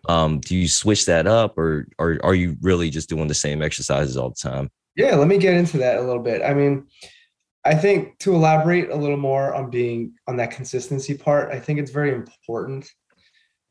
Um, 0.09 0.41
do 0.41 0.57
you 0.57 0.69
switch 0.69 1.07
that 1.07 1.27
up 1.27 1.57
or, 1.57 1.89
or 1.99 2.19
are 2.23 2.35
you 2.35 2.57
really 2.61 2.91
just 2.91 3.09
doing 3.09 3.29
the 3.29 3.35
same 3.35 3.63
exercises 3.63 4.17
all 4.17 4.29
the 4.31 4.49
time? 4.51 4.71
Yeah 4.97 5.17
let 5.17 5.29
me 5.29 5.39
get 5.39 5.55
into 5.55 5.79
that 5.79 5.99
a 5.99 6.03
little 6.03 6.23
bit. 6.23 6.43
I 6.43 6.55
mean 6.55 6.87
i 7.65 7.75
think 7.75 8.19
to 8.19 8.35
elaborate 8.35 8.91
a 8.91 8.97
little 8.97 9.17
more 9.17 9.55
on 9.55 9.71
being 9.71 10.15
on 10.27 10.37
that 10.37 10.51
consistency 10.51 11.15
part 11.15 11.53
i 11.53 11.59
think 11.59 11.79
it's 11.79 11.91
very 11.91 12.13
important 12.13 12.91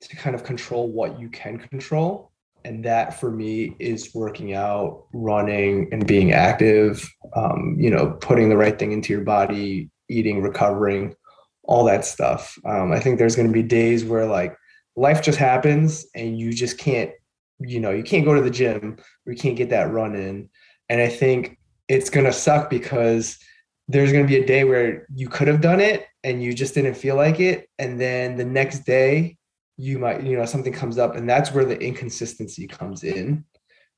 to 0.02 0.16
kind 0.16 0.36
of 0.36 0.44
control 0.44 0.92
what 0.92 1.20
you 1.20 1.30
can 1.30 1.58
control 1.58 2.29
and 2.69 2.86
that 2.86 3.19
for 3.19 3.31
me 3.31 3.75
is 3.80 4.13
working 4.13 4.54
out 4.54 5.06
running 5.12 5.89
and 5.92 6.06
being 6.06 6.31
active 6.31 7.12
um, 7.36 7.75
you 7.80 7.89
know 7.89 8.12
putting 8.21 8.48
the 8.48 8.56
right 8.56 8.77
thing 8.77 8.92
into 8.92 9.12
your 9.12 9.24
body 9.24 9.89
eating 10.07 10.42
recovering 10.42 11.13
all 11.63 11.83
that 11.83 12.06
stuff. 12.06 12.57
Um, 12.66 12.92
i 12.92 13.00
think 13.00 13.18
there's 13.18 13.36
going 13.36 13.48
to 13.48 13.54
be 13.54 13.63
days 13.63 14.06
where 14.06 14.27
like 14.27 14.56
life 14.95 15.21
just 15.24 15.39
happens 15.39 16.06
and 16.16 16.39
you 16.39 16.54
just 16.54 16.77
can't 16.77 17.12
you 17.60 17.80
know 17.80 17.92
you 17.92 18.04
can't 18.04 18.25
go 18.25 18.36
to 18.36 18.42
the 18.42 18.51
gym 18.51 18.98
or 19.25 19.33
you 19.33 19.39
can't 19.39 19.57
get 19.57 19.71
that 19.71 19.92
run 19.92 20.16
in. 20.16 20.50
And 20.89 21.01
i 21.01 21.10
think 21.10 21.57
it's 21.88 22.12
going 22.12 22.27
to 22.27 22.33
suck 22.33 22.69
because 22.69 23.39
there's 23.88 24.12
going 24.12 24.24
to 24.24 24.30
be 24.30 24.39
a 24.39 24.45
day 24.45 24.63
where 24.63 25.07
you 25.16 25.27
could 25.27 25.48
have 25.48 25.62
done 25.62 25.80
it 25.80 26.06
and 26.24 26.44
you 26.44 26.54
just 26.54 26.76
didn't 26.76 26.94
feel 26.94 27.16
like 27.16 27.40
it. 27.40 27.68
And 27.80 27.99
then 27.99 28.38
the 28.38 28.45
next 28.45 28.85
day 28.85 29.39
you 29.80 29.98
might 29.98 30.24
you 30.24 30.38
know 30.38 30.45
something 30.45 30.74
comes 30.74 30.98
up 30.98 31.16
and 31.16 31.28
that's 31.28 31.54
where 31.54 31.64
the 31.64 31.80
inconsistency 31.80 32.68
comes 32.68 33.02
in 33.04 33.45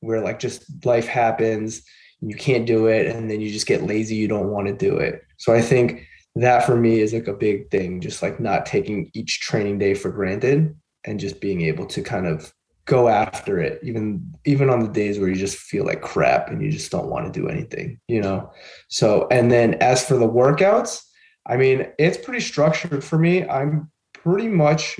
where 0.01 0.21
like 0.21 0.38
just 0.38 0.63
life 0.85 1.07
happens 1.07 1.81
you 2.21 2.35
can't 2.35 2.67
do 2.67 2.85
it 2.85 3.07
and 3.07 3.31
then 3.31 3.41
you 3.41 3.51
just 3.51 3.65
get 3.65 3.81
lazy 3.81 4.15
you 4.15 4.27
don't 4.27 4.51
want 4.51 4.67
to 4.67 4.73
do 4.73 4.97
it. 4.97 5.23
So 5.38 5.53
i 5.53 5.61
think 5.61 6.07
that 6.35 6.65
for 6.65 6.77
me 6.77 7.00
is 7.00 7.13
like 7.13 7.27
a 7.27 7.33
big 7.33 7.71
thing 7.71 8.00
just 8.00 8.21
like 8.21 8.39
not 8.39 8.67
taking 8.67 9.09
each 9.15 9.41
training 9.41 9.79
day 9.79 9.95
for 9.95 10.11
granted 10.11 10.75
and 11.03 11.19
just 11.19 11.41
being 11.41 11.61
able 11.61 11.88
to 11.88 12.03
kind 12.03 12.27
of 12.27 12.53
go 12.85 13.07
after 13.07 13.59
it 13.59 13.79
even 13.81 14.31
even 14.45 14.69
on 14.69 14.81
the 14.81 14.88
days 14.88 15.17
where 15.17 15.29
you 15.29 15.35
just 15.35 15.57
feel 15.57 15.83
like 15.83 16.01
crap 16.01 16.50
and 16.50 16.61
you 16.61 16.71
just 16.71 16.91
don't 16.91 17.09
want 17.09 17.25
to 17.25 17.39
do 17.39 17.50
anything 17.50 18.00
you 18.07 18.21
know? 18.21 18.51
So 18.88 19.27
and 19.31 19.51
then 19.51 19.73
as 19.75 20.05
for 20.05 20.15
the 20.15 20.29
workouts 20.29 21.01
i 21.47 21.57
mean 21.57 21.88
it's 21.97 22.23
pretty 22.23 22.41
structured 22.41 23.03
for 23.03 23.17
me. 23.17 23.50
I'm 23.50 23.91
pretty 24.13 24.47
much 24.47 25.00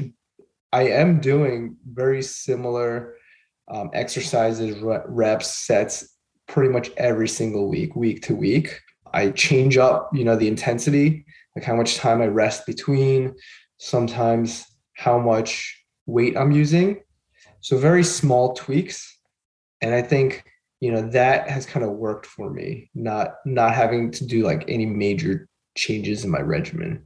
I 0.73 0.83
am 0.83 1.19
doing 1.19 1.75
very 1.85 2.21
similar 2.21 3.15
um, 3.67 3.89
exercises, 3.93 4.77
reps, 5.07 5.53
sets 5.65 6.15
pretty 6.47 6.71
much 6.71 6.91
every 6.97 7.27
single 7.27 7.69
week, 7.69 7.95
week 7.95 8.21
to 8.23 8.35
week. 8.35 8.79
I 9.13 9.31
change 9.31 9.77
up, 9.77 10.09
you 10.13 10.23
know, 10.23 10.35
the 10.35 10.47
intensity, 10.47 11.25
like 11.55 11.65
how 11.65 11.75
much 11.75 11.97
time 11.97 12.21
I 12.21 12.27
rest 12.27 12.65
between, 12.65 13.35
sometimes 13.77 14.65
how 14.95 15.19
much 15.19 15.77
weight 16.05 16.37
I'm 16.37 16.51
using. 16.51 17.01
So 17.59 17.77
very 17.77 18.03
small 18.03 18.53
tweaks. 18.53 19.17
And 19.81 19.93
I 19.93 20.01
think, 20.01 20.43
you 20.79 20.91
know, 20.91 21.01
that 21.09 21.49
has 21.49 21.65
kind 21.65 21.85
of 21.85 21.91
worked 21.91 22.25
for 22.25 22.49
me, 22.49 22.89
not 22.95 23.35
not 23.45 23.75
having 23.75 24.11
to 24.11 24.25
do 24.25 24.43
like 24.43 24.65
any 24.67 24.85
major 24.85 25.47
changes 25.75 26.23
in 26.23 26.31
my 26.31 26.41
regimen 26.41 27.05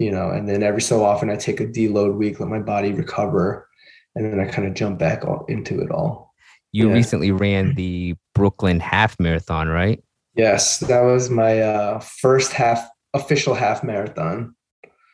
you 0.00 0.10
know, 0.10 0.30
and 0.30 0.48
then 0.48 0.62
every 0.62 0.80
so 0.80 1.04
often 1.04 1.28
I 1.28 1.36
take 1.36 1.60
a 1.60 1.66
deload 1.66 2.16
week, 2.16 2.40
let 2.40 2.48
my 2.48 2.58
body 2.58 2.90
recover, 2.92 3.68
and 4.16 4.24
then 4.24 4.40
I 4.40 4.50
kind 4.50 4.66
of 4.66 4.72
jump 4.72 4.98
back 4.98 5.22
into 5.48 5.80
it 5.82 5.90
all. 5.90 6.32
You 6.72 6.88
yeah. 6.88 6.94
recently 6.94 7.30
ran 7.32 7.74
the 7.74 8.16
Brooklyn 8.34 8.80
half 8.80 9.20
marathon, 9.20 9.68
right? 9.68 10.02
Yes, 10.34 10.78
that 10.78 11.02
was 11.02 11.28
my 11.28 11.60
uh, 11.60 12.00
first 12.00 12.52
half 12.52 12.88
official 13.12 13.54
half 13.54 13.84
marathon. 13.84 14.54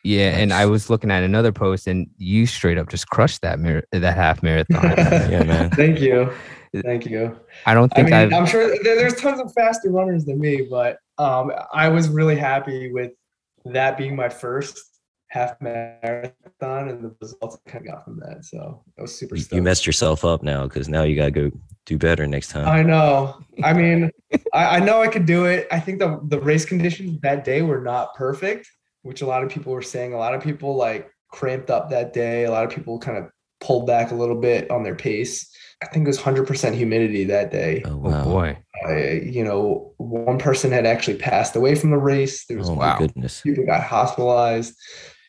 Yeah, 0.05 0.39
and 0.39 0.53
I 0.53 0.67
was 0.67 0.89
looking 0.89 1.11
at 1.11 1.25
another 1.25 1.51
post, 1.51 1.89
and 1.89 2.07
you 2.17 2.47
straight 2.47 2.79
up 2.79 2.89
just 2.89 3.09
crushed 3.09 3.43
that 3.43 3.59
mar- 3.59 3.83
that 3.91 4.15
half 4.15 4.41
marathon. 4.41 4.85
yeah, 5.31 5.43
man. 5.43 5.71
Thank 5.71 6.01
you, 6.01 6.33
thank 6.85 7.07
you. 7.07 7.37
I 7.65 7.75
don't 7.75 7.93
think 7.93 8.13
I 8.13 8.27
mean, 8.27 8.35
i 8.35 8.37
am 8.37 8.47
sure 8.47 8.73
there's 8.85 9.17
tons 9.17 9.41
of 9.41 9.53
faster 9.53 9.91
runners 9.91 10.27
than 10.27 10.39
me, 10.39 10.69
but 10.71 10.99
um, 11.19 11.51
I 11.73 11.89
was 11.89 12.09
really 12.09 12.37
happy 12.37 12.93
with 12.93 13.11
that 13.73 13.97
being 13.97 14.17
my 14.17 14.29
first 14.29 14.79
half 15.29 15.61
marathon 15.61 16.89
and 16.89 17.05
the 17.05 17.15
results 17.21 17.59
I 17.67 17.71
kind 17.71 17.87
of 17.87 17.93
got 17.93 18.05
from 18.05 18.21
that. 18.21 18.45
So 18.45 18.83
I 18.99 19.03
was 19.03 19.19
super. 19.19 19.37
You 19.37 19.63
messed 19.63 19.87
yourself 19.87 20.25
up 20.25 20.43
now 20.43 20.65
because 20.65 20.89
now 20.89 21.03
you 21.03 21.17
gotta 21.17 21.31
go 21.31 21.51
do 21.85 21.99
better 21.99 22.27
next 22.27 22.49
time. 22.49 22.67
I 22.69 22.83
know. 22.83 23.39
I 23.63 23.73
mean, 23.73 24.11
I, 24.53 24.77
I, 24.77 24.81
know 24.81 25.01
I 25.03 25.09
could 25.09 25.27
do 25.27 25.45
it. 25.45 25.67
I 25.71 25.81
think 25.81 25.99
the 25.99 26.21
the 26.29 26.41
race 26.41 26.65
conditions 26.65 27.21
that 27.23 27.45
day 27.45 27.63
were 27.63 27.81
not 27.81 28.15
perfect, 28.15 28.69
which 29.03 29.23
a 29.23 29.27
lot 29.27 29.43
of 29.43 29.51
people 29.51 29.73
were 29.73 29.83
saying. 29.83 30.13
A 30.13 30.19
lot 30.19 30.35
of 30.35 30.43
people 30.43 30.77
like 30.77 31.11
cramped 31.33 31.71
up 31.71 31.91
that 31.91 32.13
day. 32.13 32.45
A 32.45 32.51
lot 32.51 32.65
of 32.65 32.71
people 32.71 32.99
kind 32.99 33.19
of 33.19 33.31
pulled 33.61 33.87
back 33.87 34.11
a 34.11 34.15
little 34.15 34.41
bit 34.41 34.71
on 34.71 34.83
their 34.83 34.95
pace. 34.95 35.53
I 35.83 35.87
think 35.87 36.05
it 36.05 36.09
was 36.09 36.19
100% 36.19 36.75
humidity 36.75 37.25
that 37.25 37.51
day. 37.51 37.83
Oh, 37.85 37.91
oh 37.91 37.97
wow. 37.97 38.23
oh 38.23 38.25
boy. 38.25 38.59
I, 38.87 39.21
you 39.25 39.45
know, 39.45 39.93
one 39.99 40.39
person 40.39 40.71
had 40.71 40.87
actually 40.87 41.19
passed 41.19 41.55
away 41.55 41.75
from 41.75 41.91
the 41.91 41.99
race. 41.99 42.47
There 42.47 42.57
was 42.57 42.71
oh 42.71 42.77
my 42.77 42.99
goodness. 42.99 43.43
People 43.43 43.67
got 43.67 43.83
hospitalized. 43.83 44.75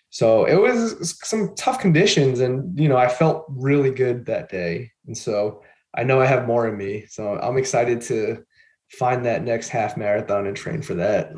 So 0.09 0.45
it 0.45 0.55
was 0.55 1.17
some 1.23 1.53
tough 1.55 1.79
conditions, 1.79 2.39
and 2.39 2.79
you 2.79 2.87
know, 2.87 2.97
I 2.97 3.09
felt 3.09 3.45
really 3.49 3.91
good 3.91 4.25
that 4.27 4.49
day. 4.49 4.91
And 5.05 5.17
so 5.17 5.63
I 5.93 6.03
know 6.03 6.21
I 6.21 6.25
have 6.25 6.47
more 6.47 6.67
in 6.67 6.77
me. 6.77 7.05
So 7.09 7.37
I'm 7.37 7.57
excited 7.57 8.01
to 8.03 8.43
find 8.89 9.25
that 9.25 9.43
next 9.43 9.67
half 9.67 9.97
marathon 9.97 10.47
and 10.47 10.55
train 10.55 10.81
for 10.81 10.93
that. 10.95 11.33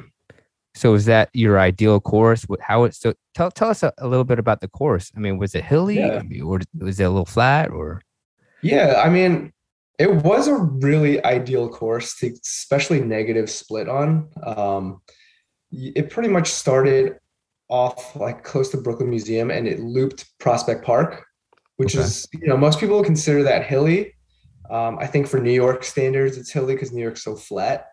So 0.76 0.94
is 0.94 1.06
that 1.06 1.30
your 1.34 1.60
ideal 1.60 2.00
course? 2.00 2.46
How 2.62 2.84
it 2.84 2.94
so 2.94 3.14
tell 3.34 3.50
tell 3.50 3.70
us 3.70 3.82
a, 3.82 3.92
a 3.98 4.08
little 4.08 4.24
bit 4.24 4.40
about 4.40 4.62
the 4.62 4.68
course. 4.68 5.12
I 5.16 5.20
mean, 5.20 5.38
was 5.38 5.56
it 5.56 5.64
hilly 5.64 5.98
yeah. 5.98 6.22
or 6.44 6.60
was 6.80 7.00
it 7.00 7.04
a 7.04 7.10
little 7.10 7.26
flat 7.26 7.72
or? 7.72 8.02
Yeah, 8.62 9.02
I 9.04 9.10
mean, 9.10 9.54
it 10.00 10.24
was 10.24 10.48
a 10.48 10.56
really 10.56 11.24
ideal 11.24 11.70
course 11.70 12.16
to 12.20 12.34
especially 12.44 13.02
negative 13.02 13.50
split 13.50 13.90
on. 13.90 14.30
Um, 14.44 15.02
it 15.72 16.10
pretty 16.10 16.30
much 16.30 16.50
started 16.50 17.18
off 17.70 18.16
like 18.16 18.44
close 18.44 18.70
to 18.70 18.78
Brooklyn 18.78 19.10
Museum 19.10 19.52
and 19.52 19.68
it 19.68 19.80
looped 19.80 20.26
Prospect 20.40 20.84
Park, 20.84 21.26
which 21.78 21.96
okay. 21.96 22.04
is, 22.04 22.28
you 22.34 22.48
know, 22.48 22.58
most 22.58 22.80
people 22.80 23.04
consider 23.04 23.44
that 23.44 23.66
hilly. 23.66 24.14
Um, 24.70 24.98
I 25.00 25.08
think 25.08 25.28
for 25.28 25.40
New 25.40 25.52
York 25.52 25.84
standards, 25.84 26.38
it's 26.38 26.52
hilly 26.52 26.76
because 26.76 26.92
New 26.92 27.02
York's 27.02 27.24
so 27.24 27.36
flat. 27.36 27.88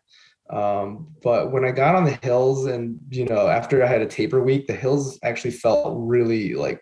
Um, 0.49 1.09
but 1.23 1.51
when 1.51 1.65
I 1.65 1.73
got 1.73 1.97
on 1.97 2.05
the 2.05 2.19
hills 2.23 2.67
and, 2.67 2.99
you 3.11 3.25
know, 3.25 3.49
after 3.49 3.83
I 3.83 3.87
had 3.89 4.03
a 4.03 4.07
taper 4.07 4.43
week, 4.43 4.67
the 4.67 4.75
hills 4.75 5.19
actually 5.23 5.51
felt 5.51 5.95
really 5.99 6.55
like, 6.55 6.81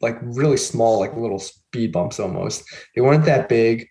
like 0.00 0.18
really 0.20 0.56
small, 0.56 0.98
like 0.98 1.16
little 1.16 1.42
speed 1.74 1.92
bumps 1.92 2.20
almost. 2.20 2.64
They 2.94 3.00
weren't 3.00 3.24
that 3.24 3.48
big. 3.48 3.88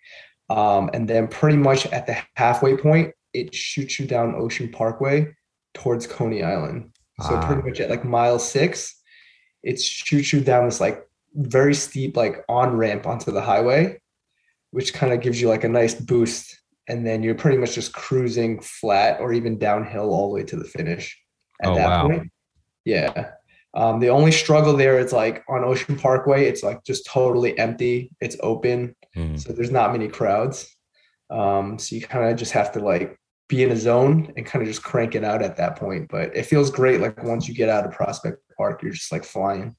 Um, 0.49 0.89
and 0.93 1.07
then 1.07 1.27
pretty 1.27 1.57
much 1.57 1.85
at 1.87 2.07
the 2.07 2.17
halfway 2.35 2.77
point, 2.77 3.13
it 3.33 3.53
shoots 3.53 3.99
you 3.99 4.07
down 4.07 4.35
Ocean 4.35 4.69
Parkway 4.69 5.33
towards 5.73 6.07
Coney 6.07 6.43
Island. 6.43 6.91
So 7.21 7.35
ah. 7.35 7.45
pretty 7.45 7.67
much 7.67 7.79
at 7.81 7.89
like 7.89 8.05
mile 8.05 8.39
six, 8.39 9.01
it 9.63 9.81
shoots 9.81 10.31
you 10.31 10.39
down 10.39 10.65
this 10.65 10.79
like 10.79 11.05
very 11.33 11.73
steep 11.73 12.15
like 12.15 12.43
on 12.47 12.77
ramp 12.77 13.05
onto 13.05 13.31
the 13.31 13.41
highway, 13.41 13.99
which 14.71 14.93
kind 14.93 15.11
of 15.11 15.21
gives 15.21 15.41
you 15.41 15.49
like 15.49 15.63
a 15.63 15.69
nice 15.69 15.93
boost. 15.93 16.59
And 16.87 17.05
then 17.05 17.23
you're 17.23 17.35
pretty 17.35 17.57
much 17.57 17.75
just 17.75 17.93
cruising 17.93 18.61
flat 18.61 19.19
or 19.19 19.33
even 19.33 19.57
downhill 19.57 20.13
all 20.13 20.29
the 20.29 20.35
way 20.35 20.43
to 20.43 20.55
the 20.55 20.65
finish 20.65 21.17
at 21.61 21.69
oh, 21.69 21.75
that 21.75 21.87
wow. 21.87 22.07
point. 22.07 22.31
Yeah. 22.85 23.31
Um, 23.75 23.99
the 23.99 24.09
only 24.09 24.31
struggle 24.31 24.75
there 24.75 24.99
is 24.99 25.11
like 25.11 25.43
on 25.49 25.63
Ocean 25.63 25.97
Parkway, 25.97 26.45
it's 26.45 26.63
like 26.63 26.83
just 26.83 27.05
totally 27.05 27.57
empty. 27.57 28.11
It's 28.21 28.37
open. 28.41 28.95
Mm. 29.15 29.39
So 29.39 29.53
there's 29.53 29.71
not 29.71 29.91
many 29.91 30.07
crowds. 30.07 30.75
Um, 31.29 31.79
so 31.79 31.95
you 31.95 32.01
kind 32.01 32.29
of 32.29 32.37
just 32.37 32.51
have 32.51 32.71
to 32.73 32.79
like 32.79 33.17
be 33.49 33.63
in 33.63 33.71
a 33.71 33.75
zone 33.75 34.31
and 34.37 34.45
kind 34.45 34.61
of 34.61 34.67
just 34.67 34.83
crank 34.83 35.15
it 35.15 35.23
out 35.23 35.41
at 35.41 35.57
that 35.57 35.75
point. 35.77 36.09
But 36.09 36.35
it 36.35 36.45
feels 36.45 36.69
great. 36.69 37.01
Like 37.01 37.23
once 37.23 37.47
you 37.47 37.55
get 37.55 37.69
out 37.69 37.85
of 37.85 37.91
Prospect 37.91 38.39
Park, 38.57 38.83
you're 38.83 38.91
just 38.91 39.11
like 39.11 39.23
flying. 39.23 39.75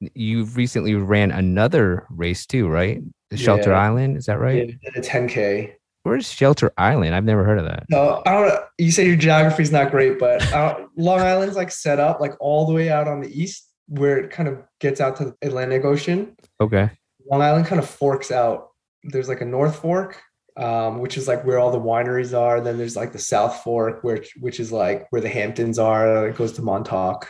You 0.00 0.44
recently 0.44 0.94
ran 0.94 1.30
another 1.30 2.06
race 2.10 2.46
too, 2.46 2.68
right? 2.68 3.00
Shelter 3.34 3.70
yeah. 3.70 3.80
Island, 3.80 4.16
is 4.16 4.26
that 4.26 4.38
right? 4.38 4.68
Yeah, 4.82 4.90
a 4.96 5.00
10K. 5.00 5.74
Where's 6.04 6.30
Shelter 6.30 6.72
Island? 6.78 7.14
I've 7.14 7.24
never 7.24 7.44
heard 7.44 7.58
of 7.58 7.64
that. 7.64 7.84
No, 7.90 8.22
I 8.24 8.32
don't 8.32 8.48
know. 8.48 8.64
You 8.78 8.90
say 8.90 9.06
your 9.06 9.16
geography 9.16 9.62
is 9.62 9.72
not 9.72 9.90
great, 9.90 10.18
but 10.18 10.52
uh, 10.52 10.86
Long 10.96 11.20
Island's 11.20 11.56
like 11.56 11.72
set 11.72 11.98
up 11.98 12.20
like 12.20 12.34
all 12.40 12.66
the 12.66 12.72
way 12.72 12.90
out 12.90 13.08
on 13.08 13.20
the 13.20 13.28
east 13.30 13.68
where 13.88 14.18
it 14.18 14.30
kind 14.30 14.48
of 14.48 14.62
gets 14.80 15.00
out 15.00 15.16
to 15.16 15.24
the 15.24 15.34
Atlantic 15.42 15.84
Ocean. 15.84 16.36
Okay. 16.60 16.90
Long 17.30 17.42
Island 17.42 17.66
kind 17.66 17.80
of 17.80 17.88
forks 17.88 18.30
out. 18.30 18.68
There's 19.02 19.28
like 19.28 19.40
a 19.40 19.46
North 19.46 19.76
Fork 19.76 20.22
um, 20.56 21.00
which 21.00 21.16
is 21.16 21.26
like 21.26 21.44
where 21.44 21.58
all 21.58 21.72
the 21.72 21.80
wineries 21.80 22.36
are. 22.38 22.60
Then 22.60 22.78
there's 22.78 22.96
like 22.96 23.12
the 23.12 23.18
South 23.18 23.62
Fork, 23.62 24.04
which 24.04 24.34
which 24.38 24.60
is 24.60 24.70
like 24.70 25.06
where 25.10 25.20
the 25.20 25.28
Hamptons 25.28 25.78
are. 25.78 26.28
It 26.28 26.36
goes 26.36 26.52
to 26.52 26.62
Montauk. 26.62 27.28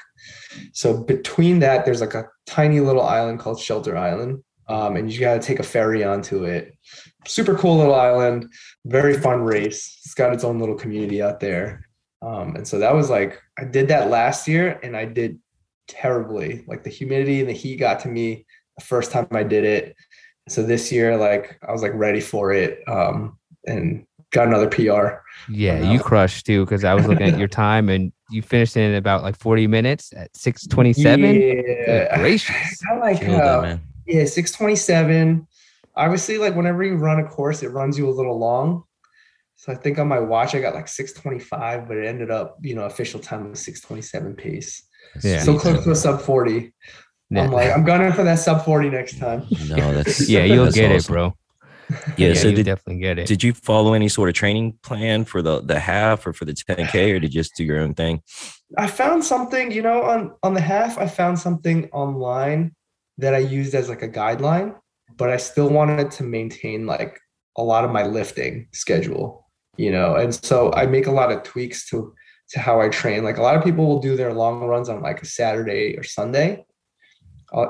So 0.73 1.03
between 1.03 1.61
that, 1.61 1.85
there's 1.85 2.01
like 2.01 2.15
a 2.15 2.29
tiny 2.47 2.81
little 2.81 3.03
island 3.03 3.41
called 3.41 3.61
Shelter 3.61 3.97
Island, 3.97 4.43
um, 4.69 4.97
and 4.97 5.13
you 5.13 5.21
got 5.21 5.41
to 5.41 5.47
take 5.47 5.59
a 5.59 5.65
ferry 5.65 6.05
onto 6.05 6.45
it. 6.45 6.77
Super 7.27 7.55
cool 7.55 7.79
little 7.79 7.95
island, 7.95 8.51
very 8.85 9.19
fun 9.19 9.43
race. 9.43 10.01
It's 10.05 10.15
got 10.15 10.33
its 10.33 10.45
own 10.45 10.59
little 10.59 10.75
community 10.77 11.23
out 11.23 11.41
there. 11.41 11.89
Um, 12.23 12.57
and 12.57 12.67
so 12.67 12.79
that 12.79 12.95
was 12.95 13.11
like 13.11 13.41
I 13.59 13.65
did 13.65 13.89
that 13.89 14.11
last 14.11 14.49
year, 14.49 14.79
and 14.83 14.97
I 14.97 15.05
did 15.05 15.39
terribly. 15.89 16.65
Like 16.67 16.83
the 16.83 16.91
humidity 16.91 17.41
and 17.41 17.49
the 17.49 17.53
heat 17.55 17.77
got 17.77 18.01
to 18.01 18.09
me 18.09 18.47
the 18.79 18.85
first 18.85 19.13
time 19.13 19.29
I 19.33 19.43
did 19.43 19.65
it 19.65 19.97
so 20.49 20.63
this 20.63 20.93
year 20.93 21.17
like 21.17 21.59
i 21.67 21.73
was 21.73 21.83
like 21.83 21.93
ready 21.95 22.21
for 22.21 22.53
it 22.53 22.83
um 22.89 23.39
and 23.67 24.07
got 24.31 24.47
another 24.47 24.69
pr 24.69 24.83
yeah 25.49 25.91
you 25.91 25.99
crushed 25.99 26.45
too 26.47 26.65
because 26.65 26.85
i 26.85 26.93
was 26.93 27.07
looking 27.07 27.27
at 27.27 27.39
your 27.39 27.49
time 27.65 27.89
and 27.89 28.13
you 28.31 28.43
finished 28.43 28.77
in 28.77 28.95
about 28.95 29.23
like 29.23 29.39
40 29.39 29.67
minutes 29.67 30.13
at 30.15 30.35
627 30.37 31.35
yeah 31.87 32.19
gracious 32.19 32.83
I 32.93 32.99
like 32.99 33.23
uh, 33.29 33.77
yeah 34.07 34.25
627 34.25 35.47
obviously 35.97 36.39
like 36.39 36.55
whenever 36.55 36.83
you 36.83 36.97
run 36.97 37.21
a 37.21 37.29
course 37.29 37.63
it 37.63 37.69
runs 37.69 37.99
you 37.99 38.09
a 38.09 38.11
little 38.11 38.39
long 38.39 38.85
so 39.57 39.73
i 39.73 39.75
think 39.75 39.99
on 39.99 40.09
my 40.09 40.19
watch 40.19 40.55
i 40.55 40.61
got 40.61 40.75
like 40.75 40.89
625 40.89 41.89
but 41.89 41.97
it 41.97 42.07
ended 42.07 42.31
up 42.31 42.57
you 42.63 42.75
know 42.75 42.85
official 42.85 43.21
time 43.21 43.51
was 43.51 43.61
627 43.61 44.35
pace 44.37 44.87
yeah 45.23 45.43
so 45.43 45.59
close 45.59 45.85
to 45.85 45.91
a 45.91 45.97
sub 45.97 46.21
40 46.21 46.73
I'm 47.37 47.51
like, 47.51 47.73
I'm 47.73 47.85
gunning 47.85 48.13
for 48.13 48.23
that 48.23 48.39
sub 48.39 48.65
40 48.65 48.91
next 48.91 49.19
time. 49.19 49.47
No, 49.69 49.93
that's 49.95 50.29
yeah, 50.29 50.45
you'll 50.45 50.71
get 50.71 50.93
awesome. 50.93 50.97
it, 50.97 51.07
bro. 51.07 51.35
Yeah, 52.17 52.29
yeah 52.29 52.35
so 52.35 52.49
you 52.49 52.57
did, 52.57 52.67
definitely 52.67 53.01
get 53.01 53.19
it. 53.19 53.27
Did 53.27 53.43
you 53.43 53.53
follow 53.53 53.93
any 53.93 54.09
sort 54.09 54.29
of 54.29 54.35
training 54.35 54.79
plan 54.83 55.25
for 55.25 55.43
the 55.43 55.61
the 55.61 55.79
half 55.79 56.27
or 56.27 56.33
for 56.33 56.45
the 56.45 56.53
10k, 56.53 57.15
or 57.15 57.21
did 57.21 57.35
you 57.35 57.41
just 57.41 57.57
do 57.57 57.65
your 57.65 57.79
own 57.79 57.95
thing? 57.95 58.23
I 58.79 58.87
found 58.87 59.25
something, 59.25 59.71
you 59.71 59.83
know, 59.83 60.03
on 60.03 60.33
on 60.43 60.55
the 60.55 60.61
half. 60.61 60.97
I 60.99 61.07
found 61.07 61.39
something 61.39 61.91
online 61.91 62.75
that 63.19 63.35
I 63.35 63.39
used 63.39 63.75
as 63.75 63.89
like 63.89 64.03
a 64.03 64.09
guideline, 64.09 64.75
but 65.17 65.31
I 65.31 65.37
still 65.37 65.69
wanted 65.69 66.11
to 66.13 66.23
maintain 66.23 66.87
like 66.87 67.21
a 67.57 67.63
lot 67.63 67.85
of 67.85 67.91
my 67.91 68.05
lifting 68.05 68.69
schedule, 68.73 69.47
you 69.77 69.93
know, 69.93 70.17
and 70.17 70.35
so 70.35 70.73
I 70.73 70.87
make 70.87 71.07
a 71.07 71.13
lot 71.13 71.33
of 71.33 71.43
tweaks 71.43 71.89
to 71.91 72.15
to 72.51 72.61
how 72.61 72.81
I 72.81 72.89
train. 72.91 73.25
Like 73.25 73.39
a 73.39 73.43
lot 73.43 73.57
of 73.57 73.65
people 73.65 73.87
will 73.87 74.01
do 74.01 74.17
their 74.17 74.33
long 74.33 74.61
runs 74.61 74.89
on 74.89 75.01
like 75.01 75.23
a 75.23 75.27
Saturday 75.27 75.97
or 75.97 76.03
Sunday, 76.03 76.65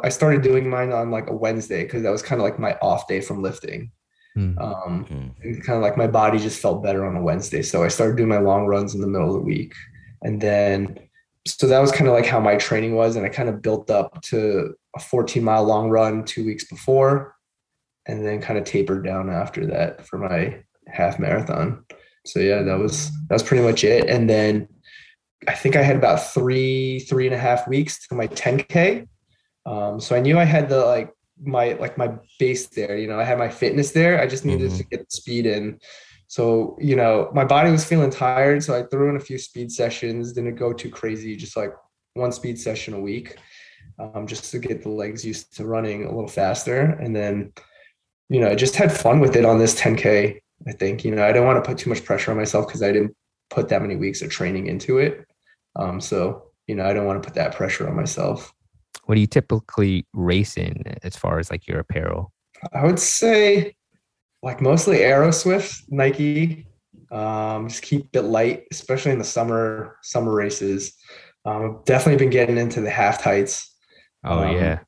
I 0.03 0.09
started 0.09 0.43
doing 0.43 0.69
mine 0.69 0.93
on 0.93 1.11
like 1.11 1.29
a 1.29 1.35
Wednesday 1.35 1.85
because 1.85 2.03
that 2.03 2.11
was 2.11 2.23
kind 2.23 2.41
of 2.41 2.45
like 2.45 2.59
my 2.59 2.75
off 2.81 3.07
day 3.07 3.21
from 3.21 3.43
lifting. 3.43 3.91
Mm. 4.37 4.61
Um, 4.61 5.35
and 5.43 5.63
kind 5.63 5.77
of 5.77 5.83
like 5.83 5.97
my 5.97 6.07
body 6.07 6.39
just 6.39 6.61
felt 6.61 6.83
better 6.83 7.05
on 7.05 7.17
a 7.17 7.23
Wednesday. 7.23 7.63
So 7.63 7.85
I 7.85 7.89
started 7.89 8.17
doing 8.17 8.29
my 8.29 8.39
long 8.39 8.67
runs 8.67 8.95
in 8.95 9.01
the 9.01 9.07
middle 9.07 9.29
of 9.29 9.35
the 9.35 9.41
week. 9.41 9.75
And 10.23 10.41
then, 10.41 10.99
so 11.47 11.67
that 11.67 11.81
was 11.81 11.93
kind 11.93 12.09
of 12.09 12.15
like 12.15 12.27
how 12.27 12.41
my 12.41 12.57
training 12.57 12.95
was. 12.95 13.17
And 13.17 13.27
I 13.27 13.29
kind 13.29 13.49
of 13.49 13.63
built 13.63 13.91
up 13.91 14.23
to 14.23 14.75
a 14.97 15.01
14 15.01 15.43
mile 15.43 15.65
long 15.65 15.91
run 15.91 16.25
two 16.25 16.45
weeks 16.45 16.65
before, 16.65 17.37
and 18.07 18.25
then 18.25 18.41
kind 18.41 18.59
of 18.59 18.65
tapered 18.65 19.05
down 19.05 19.31
after 19.31 19.67
that 19.67 20.07
for 20.07 20.19
my 20.19 20.63
half 20.89 21.19
marathon. 21.19 21.85
So 22.27 22.41
yeah, 22.41 22.63
that 22.63 22.79
was, 22.79 23.11
that 23.29 23.35
was 23.35 23.43
pretty 23.43 23.63
much 23.63 23.85
it. 23.85 24.09
And 24.09 24.29
then 24.29 24.69
I 25.47 25.55
think 25.55 25.77
I 25.77 25.83
had 25.83 25.97
about 25.97 26.33
three, 26.33 27.01
three 27.01 27.27
and 27.27 27.35
a 27.35 27.39
half 27.39 27.69
weeks 27.69 28.07
to 28.09 28.15
my 28.15 28.29
10K 28.29 29.07
um, 29.67 30.01
so 30.01 30.15
I 30.15 30.21
knew 30.21 30.39
I 30.39 30.45
had 30.45 30.69
the 30.69 30.85
like 30.85 31.13
my 31.43 31.73
like 31.75 31.97
my 31.97 32.13
base 32.39 32.67
there. 32.69 32.97
You 32.97 33.09
know, 33.09 33.19
I 33.19 33.25
had 33.25 33.39
my 33.39 33.49
fitness 33.49 33.93
there. 33.93 34.21
I 34.21 34.27
just 34.27 34.45
needed 34.45 34.69
mm-hmm. 34.69 34.79
to 34.79 34.85
get 34.85 35.01
the 35.01 35.17
speed 35.17 35.47
in. 35.47 35.81
So 36.35 36.77
you 36.81 36.97
know, 36.97 37.31
my 37.33 37.45
body 37.45 37.71
was 37.71 37.85
feeling 37.85 38.11
tired, 38.11 38.65
so 38.65 38.77
I 38.77 38.83
threw 38.83 39.09
in 39.09 39.15
a 39.15 39.21
few 39.21 39.39
speed 39.39 39.71
sessions. 39.71 40.33
Didn't 40.33 40.57
go 40.57 40.73
too 40.73 40.91
crazy, 40.91 41.37
just 41.37 41.57
like 41.57 41.73
one 42.15 42.33
speed 42.33 42.59
session 42.59 42.93
a 42.93 42.99
week, 42.99 43.37
um, 44.01 44.27
just 44.27 44.51
to 44.51 44.59
get 44.59 44.83
the 44.83 44.89
legs 44.89 45.25
used 45.25 45.57
to 45.57 45.65
running 45.65 46.05
a 46.05 46.13
little 46.13 46.27
faster. 46.27 46.81
And 46.81 47.15
then, 47.15 47.53
you 48.29 48.41
know, 48.41 48.49
I 48.49 48.57
just 48.57 48.75
had 48.75 48.93
fun 48.93 49.21
with 49.21 49.37
it 49.37 49.45
on 49.45 49.59
this 49.59 49.81
10k. 49.81 50.41
I 50.67 50.73
think 50.73 51.05
you 51.05 51.15
know 51.15 51.23
I 51.23 51.29
didn't 51.29 51.47
want 51.47 51.63
to 51.63 51.69
put 51.69 51.79
too 51.79 51.91
much 51.91 52.05
pressure 52.05 52.33
on 52.33 52.37
myself 52.37 52.67
because 52.67 52.83
I 52.83 52.91
didn't 52.91 53.15
put 53.49 53.69
that 53.69 53.83
many 53.83 53.95
weeks 53.95 54.21
of 54.21 54.31
training 54.31 54.67
into 54.67 54.99
it. 54.99 55.25
Um, 55.77 56.01
so 56.01 56.51
you 56.67 56.75
know, 56.75 56.85
I 56.85 56.93
don't 56.95 57.07
want 57.07 57.23
to 57.23 57.27
put 57.27 57.37
that 57.37 57.55
pressure 57.55 57.89
on 57.89 57.95
myself 57.95 58.53
what 59.07 59.15
do 59.15 59.21
you 59.21 59.27
typically 59.27 60.07
race 60.13 60.57
in 60.57 60.83
as 61.03 61.17
far 61.17 61.39
as 61.39 61.51
like 61.51 61.67
your 61.67 61.81
apparel? 61.81 62.33
I 62.73 62.85
would 62.85 62.99
say 62.99 63.75
like 64.45 64.61
mostly 64.61 64.99
Aeroswift, 64.99 65.85
Nike. 65.89 66.67
Um, 67.11 67.69
just 67.69 67.83
keep 67.83 68.15
it 68.15 68.23
light, 68.23 68.65
especially 68.71 69.13
in 69.13 69.19
the 69.19 69.25
summer 69.25 69.97
summer 70.03 70.33
races. 70.35 70.95
Um, 71.47 71.81
definitely 71.87 72.23
been 72.23 72.31
getting 72.31 72.59
into 72.59 72.83
the 72.83 72.91
half 72.91 73.23
tights. 73.23 73.75
Oh 74.23 74.41
um, 74.41 74.55
yeah. 74.55 74.81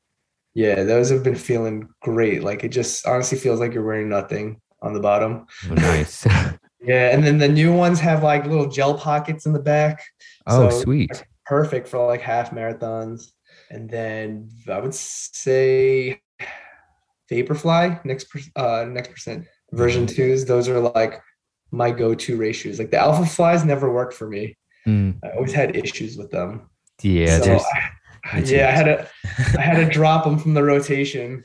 Yeah, 0.53 0.83
those 0.83 1.09
have 1.09 1.23
been 1.23 1.35
feeling 1.35 1.89
great. 2.01 2.43
Like 2.43 2.63
it 2.63 2.69
just 2.69 3.05
honestly 3.07 3.37
feels 3.37 3.59
like 3.59 3.73
you're 3.73 3.85
wearing 3.85 4.09
nothing 4.09 4.61
on 4.81 4.93
the 4.93 4.99
bottom. 4.99 5.47
Oh, 5.69 5.73
nice. 5.73 6.25
yeah, 6.81 7.09
and 7.13 7.23
then 7.23 7.39
the 7.39 7.47
new 7.47 7.73
ones 7.73 7.99
have 7.99 8.23
like 8.23 8.45
little 8.45 8.69
gel 8.69 8.95
pockets 8.97 9.47
in 9.47 9.53
the 9.53 9.59
back. 9.59 10.03
Oh, 10.45 10.69
so 10.69 10.81
sweet. 10.83 11.23
Perfect 11.45 11.87
for 11.87 12.05
like 12.05 12.21
half 12.21 12.51
marathons. 12.51 13.31
And 13.71 13.89
then 13.89 14.49
I 14.71 14.79
would 14.79 14.93
say 14.93 16.21
Vaporfly 17.31 18.03
next 18.05 18.27
uh 18.55 18.85
next 18.87 19.11
percent 19.11 19.45
version 19.71 20.05
mm-hmm. 20.05 20.15
twos. 20.15 20.45
Those 20.45 20.69
are 20.69 20.79
like 20.79 21.21
my 21.71 21.91
go-to 21.91 22.53
shoes. 22.53 22.79
Like 22.79 22.91
the 22.91 22.97
Alpha 22.97 23.25
Flies 23.25 23.65
never 23.65 23.91
worked 23.91 24.13
for 24.13 24.27
me. 24.27 24.57
Mm. 24.87 25.19
I 25.23 25.31
always 25.31 25.53
had 25.53 25.75
issues 25.75 26.17
with 26.17 26.31
them. 26.31 26.69
Yeah, 27.01 27.39
so 27.41 27.59
I, 28.25 28.39
yeah, 28.39 28.69
I 28.69 28.71
had 28.71 28.83
to 28.83 29.09
I 29.57 29.61
had 29.61 29.85
to 29.85 29.89
drop 29.91 30.23
them 30.23 30.39
from 30.39 30.53
the 30.53 30.63
rotation. 30.63 31.43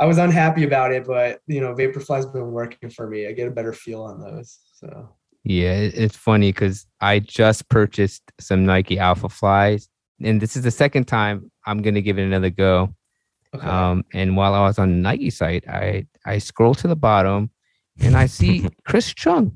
I 0.00 0.06
was 0.06 0.18
unhappy 0.18 0.64
about 0.64 0.92
it, 0.92 1.06
but 1.06 1.40
you 1.46 1.60
know, 1.60 1.74
Vaporfly's 1.74 2.26
been 2.26 2.52
working 2.52 2.90
for 2.90 3.08
me. 3.08 3.26
I 3.26 3.32
get 3.32 3.48
a 3.48 3.52
better 3.52 3.72
feel 3.72 4.02
on 4.02 4.20
those. 4.20 4.58
So 4.74 5.08
yeah, 5.44 5.72
it's 5.72 6.16
funny 6.16 6.50
because 6.52 6.86
I 7.00 7.20
just 7.20 7.68
purchased 7.68 8.22
some 8.38 8.66
Nike 8.66 8.98
Alpha 8.98 9.28
Flies, 9.28 9.88
and 10.20 10.40
this 10.40 10.56
is 10.56 10.62
the 10.62 10.70
second 10.70 11.06
time 11.06 11.50
I'm 11.64 11.80
gonna 11.80 12.02
give 12.02 12.18
it 12.18 12.24
another 12.24 12.50
go. 12.50 12.94
Okay. 13.54 13.66
Um, 13.66 14.04
and 14.12 14.36
while 14.36 14.54
I 14.54 14.60
was 14.66 14.78
on 14.78 15.02
Nike 15.02 15.30
site, 15.30 15.68
I 15.68 16.06
I 16.24 16.38
scroll 16.38 16.74
to 16.76 16.88
the 16.88 16.96
bottom 16.96 17.50
and 18.00 18.16
I 18.16 18.26
see 18.26 18.68
Chris 18.84 19.12
Chung. 19.14 19.52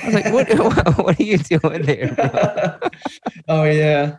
I 0.00 0.06
was 0.06 0.14
like, 0.14 0.32
what, 0.32 0.98
what 0.98 1.18
are 1.18 1.22
you 1.22 1.38
doing 1.38 1.82
there? 1.82 2.80
oh 3.48 3.64
yeah. 3.64 4.18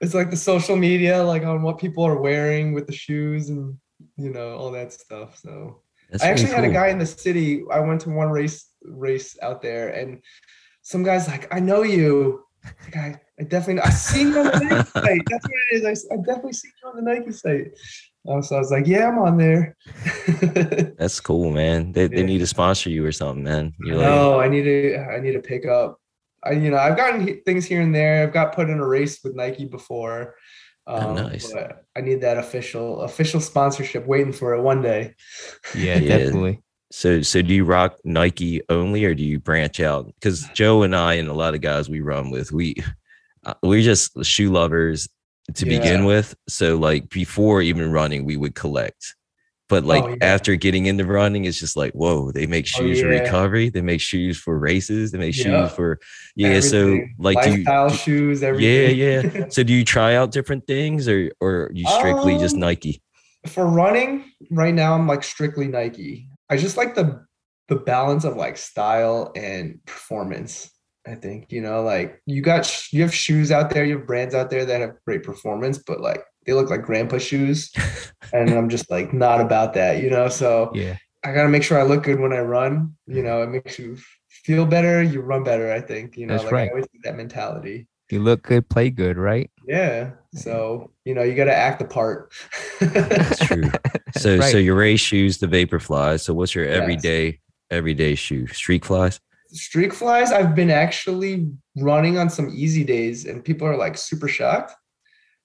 It's 0.00 0.14
like 0.14 0.30
the 0.30 0.36
social 0.36 0.76
media, 0.76 1.22
like 1.22 1.44
on 1.44 1.62
what 1.62 1.78
people 1.78 2.04
are 2.04 2.20
wearing 2.20 2.72
with 2.72 2.86
the 2.86 2.92
shoes 2.92 3.50
and 3.50 3.76
you 4.16 4.30
know, 4.30 4.56
all 4.56 4.70
that 4.72 4.92
stuff. 4.92 5.38
So 5.38 5.82
That's 6.10 6.22
I 6.22 6.28
actually 6.28 6.48
cool. 6.48 6.56
had 6.56 6.64
a 6.64 6.72
guy 6.72 6.88
in 6.88 6.98
the 6.98 7.06
city. 7.06 7.62
I 7.70 7.80
went 7.80 8.00
to 8.02 8.10
one 8.10 8.30
race 8.30 8.70
race 8.82 9.36
out 9.42 9.62
there 9.62 9.90
and 9.90 10.22
some 10.82 11.02
guy's 11.02 11.28
like, 11.28 11.52
I 11.54 11.60
know 11.60 11.82
you. 11.82 12.44
Like, 12.84 12.96
I, 12.96 13.20
I 13.40 13.44
definitely 13.44 13.82
I 13.82 13.90
seen 13.90 14.28
you 14.28 14.38
on 14.38 14.46
the 14.46 14.60
Nike 14.60 14.90
site. 14.90 15.22
That's 15.28 15.44
what 15.44 15.52
it 15.70 15.74
is. 15.74 16.06
I, 16.10 16.14
I 16.14 16.16
definitely 16.18 16.52
seen 16.52 16.72
you 16.82 16.88
on 16.88 16.96
the 16.96 17.02
Nike 17.02 17.32
site. 17.32 17.72
Um, 18.28 18.42
so 18.42 18.56
I 18.56 18.58
was 18.60 18.70
like, 18.70 18.86
yeah, 18.86 19.08
I'm 19.08 19.18
on 19.18 19.36
there. 19.36 19.76
That's 20.98 21.18
cool, 21.18 21.50
man. 21.50 21.92
They, 21.92 22.02
yeah. 22.02 22.08
they 22.08 22.22
need 22.22 22.38
to 22.38 22.46
sponsor 22.46 22.88
you 22.88 23.04
or 23.04 23.12
something, 23.12 23.42
man. 23.42 23.74
You're 23.80 23.98
no, 23.98 24.36
like, 24.36 24.46
I 24.46 24.48
need 24.48 24.62
to 24.62 24.98
I 24.98 25.20
need 25.20 25.32
to 25.32 25.40
pick 25.40 25.66
up. 25.66 25.98
I 26.44 26.52
you 26.52 26.70
know 26.70 26.76
I've 26.76 26.96
gotten 26.96 27.40
things 27.44 27.66
here 27.66 27.80
and 27.80 27.94
there. 27.94 28.22
I've 28.22 28.32
got 28.32 28.54
put 28.54 28.70
in 28.70 28.78
a 28.78 28.86
race 28.86 29.20
with 29.24 29.34
Nike 29.34 29.64
before. 29.64 30.36
Oh, 30.86 30.96
um, 30.96 31.18
oh, 31.18 31.28
nice. 31.28 31.52
I 31.96 32.00
need 32.00 32.20
that 32.20 32.38
official 32.38 33.02
official 33.02 33.40
sponsorship. 33.40 34.06
Waiting 34.06 34.32
for 34.32 34.54
it 34.54 34.62
one 34.62 34.82
day. 34.82 35.14
Yeah, 35.74 35.98
yeah, 35.98 36.18
definitely. 36.18 36.62
So 36.90 37.22
so 37.22 37.42
do 37.42 37.54
you 37.54 37.64
rock 37.64 37.96
Nike 38.04 38.60
only, 38.68 39.04
or 39.04 39.14
do 39.14 39.24
you 39.24 39.40
branch 39.40 39.80
out? 39.80 40.06
Because 40.06 40.46
Joe 40.54 40.82
and 40.82 40.94
I 40.94 41.14
and 41.14 41.28
a 41.28 41.34
lot 41.34 41.54
of 41.54 41.60
guys 41.60 41.88
we 41.88 42.00
run 42.00 42.30
with, 42.30 42.52
we 42.52 42.76
uh, 43.44 43.54
we're 43.62 43.82
just 43.82 44.24
shoe 44.24 44.50
lovers 44.50 45.08
to 45.54 45.66
yeah. 45.66 45.78
begin 45.78 46.04
with. 46.04 46.34
So 46.48 46.76
like 46.76 47.08
before 47.08 47.62
even 47.62 47.90
running, 47.90 48.24
we 48.24 48.36
would 48.36 48.54
collect. 48.54 49.14
But 49.68 49.84
like 49.84 50.04
oh, 50.04 50.08
yeah. 50.08 50.16
after 50.20 50.54
getting 50.56 50.84
into 50.84 51.06
running, 51.06 51.46
it's 51.46 51.58
just 51.58 51.76
like, 51.76 51.94
whoa, 51.94 52.30
they 52.30 52.46
make 52.46 52.66
oh, 52.74 52.80
shoes 52.80 53.02
oh, 53.02 53.08
yeah. 53.08 53.18
for 53.18 53.24
recovery. 53.24 53.70
They 53.70 53.80
make 53.80 54.02
shoes 54.02 54.38
for 54.38 54.58
races. 54.58 55.12
They 55.12 55.18
make 55.18 55.34
shoes 55.34 55.72
for 55.72 55.98
yeah. 56.36 56.48
Everything. 56.48 57.14
So 57.16 57.22
like 57.22 57.36
lifestyle 57.36 57.88
do 57.88 57.94
you, 57.94 57.98
shoes, 57.98 58.42
everything. 58.42 58.98
Yeah, 58.98 59.22
yeah. 59.22 59.46
so 59.48 59.62
do 59.62 59.72
you 59.72 59.84
try 59.84 60.14
out 60.14 60.30
different 60.30 60.66
things 60.66 61.08
or 61.08 61.32
or 61.40 61.70
you 61.72 61.86
strictly 61.88 62.34
um, 62.34 62.40
just 62.40 62.54
Nike? 62.54 63.00
For 63.46 63.66
running, 63.66 64.24
right 64.50 64.74
now 64.74 64.94
I'm 64.94 65.06
like 65.06 65.24
strictly 65.24 65.68
Nike. 65.68 66.28
I 66.50 66.58
just 66.58 66.76
like 66.76 66.94
the 66.94 67.24
the 67.68 67.76
balance 67.76 68.24
of 68.24 68.36
like 68.36 68.58
style 68.58 69.32
and 69.34 69.78
performance. 69.86 70.70
I 71.06 71.14
think 71.16 71.50
you 71.50 71.60
know, 71.60 71.82
like 71.82 72.22
you 72.26 72.42
got 72.42 72.92
you 72.92 73.02
have 73.02 73.14
shoes 73.14 73.50
out 73.50 73.70
there, 73.70 73.84
you 73.84 73.98
have 73.98 74.06
brands 74.06 74.34
out 74.34 74.50
there 74.50 74.64
that 74.64 74.80
have 74.80 74.96
great 75.04 75.22
performance, 75.22 75.78
but 75.78 76.00
like 76.00 76.24
they 76.46 76.52
look 76.52 76.70
like 76.70 76.82
grandpa 76.82 77.18
shoes, 77.18 77.72
and 78.32 78.50
I'm 78.50 78.68
just 78.68 78.90
like 78.90 79.12
not 79.12 79.40
about 79.40 79.74
that, 79.74 80.02
you 80.02 80.10
know. 80.10 80.28
So 80.28 80.70
yeah, 80.74 80.96
I 81.24 81.32
gotta 81.32 81.48
make 81.48 81.64
sure 81.64 81.78
I 81.78 81.82
look 81.82 82.04
good 82.04 82.20
when 82.20 82.32
I 82.32 82.40
run. 82.40 82.96
You 83.06 83.22
know, 83.22 83.42
it 83.42 83.48
makes 83.48 83.78
you 83.78 83.96
feel 84.28 84.64
better. 84.64 85.02
You 85.02 85.22
run 85.22 85.42
better. 85.42 85.72
I 85.72 85.80
think 85.80 86.16
you 86.16 86.26
know, 86.26 86.34
That's 86.34 86.44
like 86.44 86.52
right. 86.52 86.68
I 86.68 86.70
always 86.70 86.86
that 87.02 87.16
mentality. 87.16 87.88
You 88.10 88.20
look 88.20 88.42
good, 88.42 88.68
play 88.68 88.90
good, 88.90 89.16
right? 89.16 89.50
Yeah. 89.66 90.10
So 90.34 90.92
you 91.04 91.14
know, 91.14 91.22
you 91.22 91.34
got 91.34 91.46
to 91.46 91.56
act 91.56 91.80
the 91.80 91.86
part. 91.86 92.32
That's 92.80 93.38
true. 93.46 93.70
So 94.14 94.36
right. 94.36 94.52
so 94.52 94.58
your 94.58 94.74
race 94.74 95.00
shoes, 95.00 95.38
the 95.38 95.46
vapor 95.46 95.80
flies. 95.80 96.22
So 96.22 96.34
what's 96.34 96.54
your 96.54 96.66
everyday 96.66 97.24
yes. 97.24 97.34
everyday 97.70 98.14
shoe? 98.14 98.46
Streak 98.48 98.84
flies 98.84 99.18
streak 99.52 99.92
flies 99.92 100.32
i've 100.32 100.54
been 100.54 100.70
actually 100.70 101.50
running 101.76 102.18
on 102.18 102.30
some 102.30 102.50
easy 102.54 102.84
days 102.84 103.26
and 103.26 103.44
people 103.44 103.66
are 103.66 103.76
like 103.76 103.96
super 103.96 104.28
shocked 104.28 104.72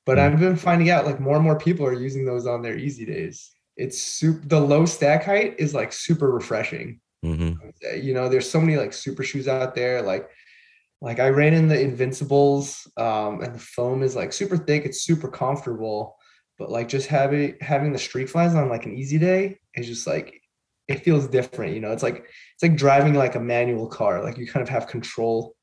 but 0.06 0.18
mm-hmm. 0.18 0.34
i've 0.34 0.40
been 0.40 0.56
finding 0.56 0.90
out 0.90 1.06
like 1.06 1.20
more 1.20 1.36
and 1.36 1.44
more 1.44 1.58
people 1.58 1.86
are 1.86 1.94
using 1.94 2.26
those 2.26 2.48
on 2.48 2.62
their 2.62 2.78
easy 2.78 3.06
days 3.06 3.52
it's 3.76 4.02
super 4.02 4.46
the 4.48 4.60
low 4.60 4.86
stack 4.86 5.24
height 5.24 5.56
is 5.58 5.74
like 5.74 5.92
super 5.92 6.32
refreshing 6.32 7.00
mm-hmm. 7.24 7.54
you 8.02 8.14
know 8.14 8.30
there's 8.30 8.50
so 8.50 8.60
many 8.60 8.78
like 8.78 8.94
super 8.94 9.24
shoes 9.24 9.48
out 9.48 9.76
there 9.76 10.02
like 10.02 10.30
like 11.02 11.20
i 11.20 11.30
ran 11.30 11.54
in 11.54 11.68
the 11.68 11.80
invincibles 11.80 12.88
um 12.98 13.42
and 13.42 13.54
the 13.54 13.60
foam 13.60 14.02
is 14.02 14.16
like 14.16 14.34
super 14.34 14.58
thick 14.58 14.86
it's 14.86 15.02
super 15.02 15.28
comfortable 15.28 16.18
but 16.58 16.72
like 16.72 16.88
just 16.88 17.08
having 17.08 17.56
having 17.62 17.92
the 17.92 18.00
streak 18.00 18.30
flies 18.30 18.56
on 18.56 18.70
like 18.70 18.86
an 18.86 18.98
easy 18.98 19.18
day 19.18 19.60
is 19.76 19.88
just 19.88 20.08
like 20.08 20.37
it 20.88 21.04
feels 21.04 21.28
different 21.28 21.74
you 21.74 21.80
know? 21.80 21.92
It's 21.92 22.04
like 22.04 22.26
it's 22.54 22.64
like 22.64 22.76
driving 22.76 23.14
like 23.14 23.36
a 23.36 23.40
manual 23.40 23.88
car 23.88 24.24
like 24.24 24.38
you 24.38 24.48
kind 24.48 24.64
of 24.64 24.70
have 24.70 24.88
control 24.88 25.56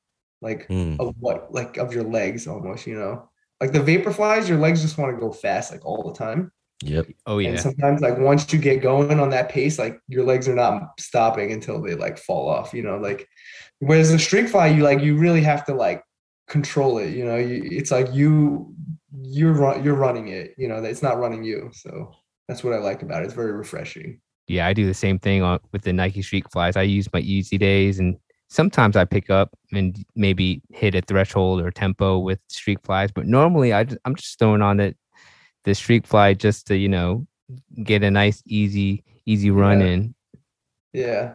like 0.43 0.69
mm. 0.69 0.99
of 1.01 1.15
what 1.19 1.53
like 1.53 1.77
of 1.79 1.93
your 1.93 2.05
legs 2.05 2.47
almost 2.47 2.87
you 2.87 2.97
know? 2.97 3.29
Like 3.61 3.73
the 3.73 3.83
vapor 3.83 4.13
flies 4.13 4.49
your 4.49 4.59
legs 4.59 4.83
just 4.83 4.99
want 4.99 5.15
to 5.15 5.21
go 5.21 5.33
fast 5.33 5.73
like 5.73 5.85
all 5.85 6.03
the 6.03 6.19
time. 6.19 6.53
Yep. 6.83 7.07
Oh 7.27 7.39
yeah. 7.39 7.51
and 7.51 7.61
sometimes 7.61 8.01
like 8.01 8.19
once 8.19 8.53
you 8.53 8.59
get 8.59 8.83
going 8.83 9.19
on 9.19 9.31
that 9.31 9.49
pace 9.49 9.79
like 9.79 9.99
your 10.09 10.25
legs 10.25 10.49
are 10.49 10.55
not 10.55 11.01
stopping 11.01 11.53
until 11.53 11.81
they 11.81 11.95
like 11.95 12.19
fall 12.19 12.49
off 12.49 12.75
you 12.75 12.83
know? 12.83 12.99
Like 12.99 13.27
whereas 13.79 14.13
the 14.13 14.19
streak 14.19 14.49
fly 14.49 14.67
you 14.67 14.83
like 14.83 15.01
you 15.01 15.17
really 15.17 15.43
have 15.43 15.65
to 15.67 15.75
like 15.75 16.03
control 16.49 16.99
it 16.99 17.15
you 17.15 17.25
know? 17.25 17.37
You, 17.37 17.63
it's 17.65 17.91
like 17.91 18.13
you 18.13 18.75
you're 19.23 19.81
you're 19.81 19.95
running 19.95 20.29
it 20.29 20.55
you 20.59 20.69
know? 20.69 20.77
It's 20.83 21.03
not 21.03 21.19
running 21.19 21.45
you 21.45 21.71
so 21.73 22.13
that's 22.49 22.63
what 22.63 22.75
i 22.75 22.79
like 22.79 23.01
about 23.03 23.23
it. 23.23 23.27
It's 23.27 23.35
very 23.35 23.53
refreshing 23.53 24.21
yeah, 24.47 24.67
I 24.67 24.73
do 24.73 24.87
the 24.87 24.95
same 24.95 25.19
thing 25.19 25.43
on, 25.43 25.61
with 25.73 25.83
the 25.83 25.93
Nike 25.93 26.23
Streak 26.23 26.51
Flies. 26.51 26.77
I 26.77 26.83
use 26.83 27.13
my 27.13 27.21
easy 27.21 27.59
days, 27.59 27.99
and 27.99 28.17
sometimes 28.49 28.97
I 28.97 29.05
pick 29.05 29.31
up 29.31 29.51
and 29.73 30.05
maybe 30.15 30.63
hit 30.71 30.95
a 30.95 31.01
threshold 31.01 31.63
or 31.63 31.71
tempo 31.71 32.19
with 32.19 32.41
Streak 32.49 32.79
Flies. 32.85 33.11
But 33.11 33.27
normally, 33.27 33.73
I 33.73 33.85
just, 33.85 33.99
I'm 34.05 34.15
just 34.15 34.39
throwing 34.39 34.63
on 34.63 34.81
it 34.81 34.97
the 35.65 35.75
Streak 35.75 36.07
Fly 36.07 36.35
just 36.35 36.67
to 36.69 36.77
you 36.77 36.89
know 36.89 37.27
get 37.83 38.03
a 38.03 38.11
nice 38.11 38.43
easy 38.47 39.05
easy 39.27 39.51
run 39.51 39.81
yeah. 39.81 39.87
in. 39.87 40.15
Yeah, 40.93 41.33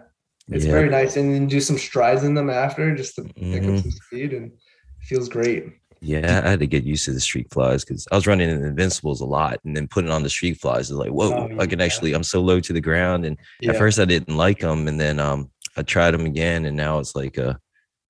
it's 0.49 0.65
yeah. 0.65 0.71
very 0.71 0.89
nice, 0.89 1.17
and 1.17 1.33
then 1.33 1.47
do 1.47 1.59
some 1.59 1.77
strides 1.77 2.23
in 2.23 2.35
them 2.35 2.49
after 2.49 2.95
just 2.95 3.15
to 3.15 3.21
mm-hmm. 3.21 3.53
pick 3.53 3.63
up 3.63 3.69
mm-hmm. 3.69 3.77
some 3.79 3.91
speed, 3.91 4.33
and 4.33 4.51
it 4.51 4.59
feels 5.01 5.29
great. 5.29 5.65
Yeah, 6.01 6.41
I 6.45 6.49
had 6.51 6.59
to 6.59 6.67
get 6.67 6.85
used 6.85 7.05
to 7.05 7.13
the 7.13 7.19
streak 7.19 7.51
flies 7.51 7.83
because 7.83 8.07
I 8.11 8.15
was 8.15 8.25
running 8.25 8.49
in 8.49 8.63
Invincibles 8.63 9.19
a 9.19 9.25
lot, 9.25 9.59
and 9.65 9.75
then 9.75 9.87
putting 9.87 10.11
on 10.11 10.23
the 10.23 10.29
streak 10.29 10.57
flies 10.57 10.89
is 10.89 10.95
like, 10.95 11.11
whoa, 11.11 11.33
oh, 11.33 11.47
yeah. 11.49 11.61
I 11.61 11.67
can 11.67 11.81
actually. 11.81 12.13
I'm 12.13 12.23
so 12.23 12.41
low 12.41 12.59
to 12.61 12.73
the 12.73 12.81
ground, 12.81 13.25
and 13.25 13.37
yeah. 13.59 13.71
at 13.71 13.77
first 13.77 13.99
I 13.99 14.05
didn't 14.05 14.35
like 14.35 14.59
them, 14.59 14.87
and 14.87 14.99
then 14.99 15.19
um 15.19 15.51
I 15.75 15.81
tried 15.81 16.11
them 16.11 16.25
again, 16.25 16.65
and 16.65 16.77
now 16.77 16.99
it's 16.99 17.15
like 17.15 17.37
a 17.37 17.59